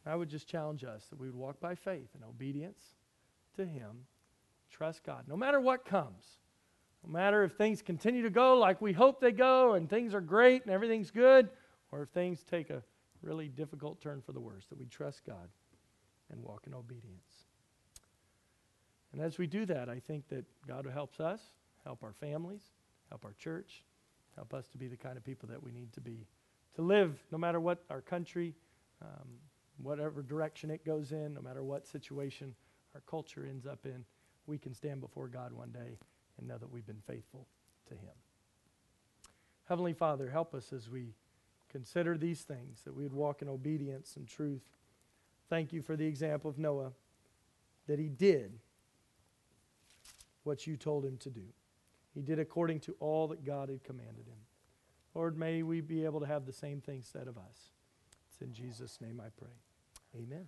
I 0.07 0.15
would 0.15 0.29
just 0.29 0.47
challenge 0.47 0.85
us 0.85 1.07
that 1.11 1.19
we 1.19 1.27
would 1.27 1.35
walk 1.35 1.59
by 1.59 1.75
faith 1.75 2.11
and 2.15 2.23
obedience 2.23 2.79
to 3.57 3.67
him, 3.67 4.07
trust 4.71 5.03
God, 5.03 5.25
no 5.27 5.37
matter 5.37 5.59
what 5.59 5.85
comes. 5.85 6.39
No 7.05 7.11
matter 7.11 7.43
if 7.43 7.55
things 7.55 7.83
continue 7.83 8.23
to 8.23 8.31
go 8.31 8.57
like 8.57 8.81
we 8.81 8.93
hope 8.93 9.21
they 9.21 9.33
go 9.33 9.73
and 9.73 9.91
things 9.91 10.15
are 10.15 10.21
great 10.21 10.63
and 10.63 10.71
everything's 10.71 11.11
good, 11.11 11.49
or 11.91 12.03
if 12.03 12.11
things 12.11 12.45
take 12.49 12.71
a 12.71 12.85
really 13.21 13.49
difficult 13.49 14.01
turn 14.01 14.23
for 14.25 14.31
the 14.31 14.39
worse, 14.39 14.67
that 14.67 14.79
we 14.79 14.87
trust 14.87 15.25
God 15.27 15.49
and 16.31 16.41
walk 16.41 16.69
in 16.69 16.73
obedience. 16.75 17.47
And 19.13 19.21
as 19.21 19.39
we 19.39 19.49
do 19.49 19.67
that, 19.67 19.89
I 19.89 19.99
think 19.99 20.29
that 20.29 20.45
God 20.69 20.87
helps 20.87 21.19
us, 21.19 21.41
help 21.85 22.03
our 22.03 22.13
families, 22.13 22.63
help 23.09 23.25
our 23.25 23.35
church, 23.39 23.83
help 24.37 24.55
us 24.55 24.69
to 24.69 24.79
be 24.79 24.89
the 24.89 24.97
kind 24.97 25.17
of 25.17 25.25
people 25.25 25.49
that 25.49 25.63
we 25.63 25.73
need 25.73 25.93
to 25.93 26.01
be, 26.01 26.27
to 26.77 26.83
live 26.83 27.19
no 27.31 27.39
matter 27.39 27.61
what 27.61 27.83
our 27.91 28.01
country, 28.01 28.55
um, 29.03 29.29
whatever 29.83 30.23
direction 30.23 30.71
it 30.71 30.85
goes 30.85 31.13
in, 31.13 31.35
no 31.35 31.41
matter 31.41 31.63
what 31.63 31.87
situation 31.87 32.55
our 32.95 33.03
culture 33.07 33.47
ends 33.49 33.67
up 33.67 33.85
in, 33.85 34.05
we 34.47 34.59
can 34.59 34.75
stand 34.75 35.01
before 35.01 35.29
God 35.29 35.53
one 35.53 35.71
day 35.71 35.99
and 36.39 36.49
know 36.49 36.59
that 36.59 36.71
we've 36.71 36.87
been 36.87 37.03
faithful 37.07 37.47
to 37.89 37.95
Him. 37.95 38.15
Heavenly 39.69 39.93
Father, 39.93 40.29
help 40.29 40.55
us 40.55 40.73
as 40.73 40.91
we 40.91 41.15
consider 41.71 42.19
these 42.19 42.43
things, 42.43 42.83
that 42.85 42.95
we 42.95 43.05
would 43.05 43.13
walk 43.13 43.43
in 43.43 43.49
obedience 43.49 44.17
and 44.17 44.27
truth. 44.27 44.63
Thank 45.49 45.73
you 45.73 45.83
for 45.83 45.97
the 45.97 46.07
example 46.07 46.51
of 46.51 46.59
Noah, 46.59 46.93
that 47.87 47.99
he 47.99 48.09
did 48.09 48.59
what 50.43 50.67
you 50.67 50.77
told 50.77 51.05
him 51.05 51.17
to 51.19 51.31
do. 51.31 51.45
He 52.15 52.23
did 52.23 52.39
according 52.39 52.81
to 52.81 52.97
all 53.01 53.29
that 53.29 53.45
God 53.45 53.69
had 53.69 53.85
commanded 53.85 54.27
him. 54.27 54.39
Lord, 55.15 55.39
may 55.39 55.63
we 55.63 55.81
be 55.81 56.05
able 56.05 56.21
to 56.21 56.27
have 56.27 56.47
the 56.47 56.53
same 56.53 56.81
thing 56.81 57.03
said 57.03 57.29
of 57.29 57.37
us. 57.37 57.71
It's 58.29 58.41
in 58.41 58.53
Jesus' 58.53 59.01
name 59.01 59.21
I 59.21 59.29
pray. 59.37 59.51
Amen. 60.17 60.47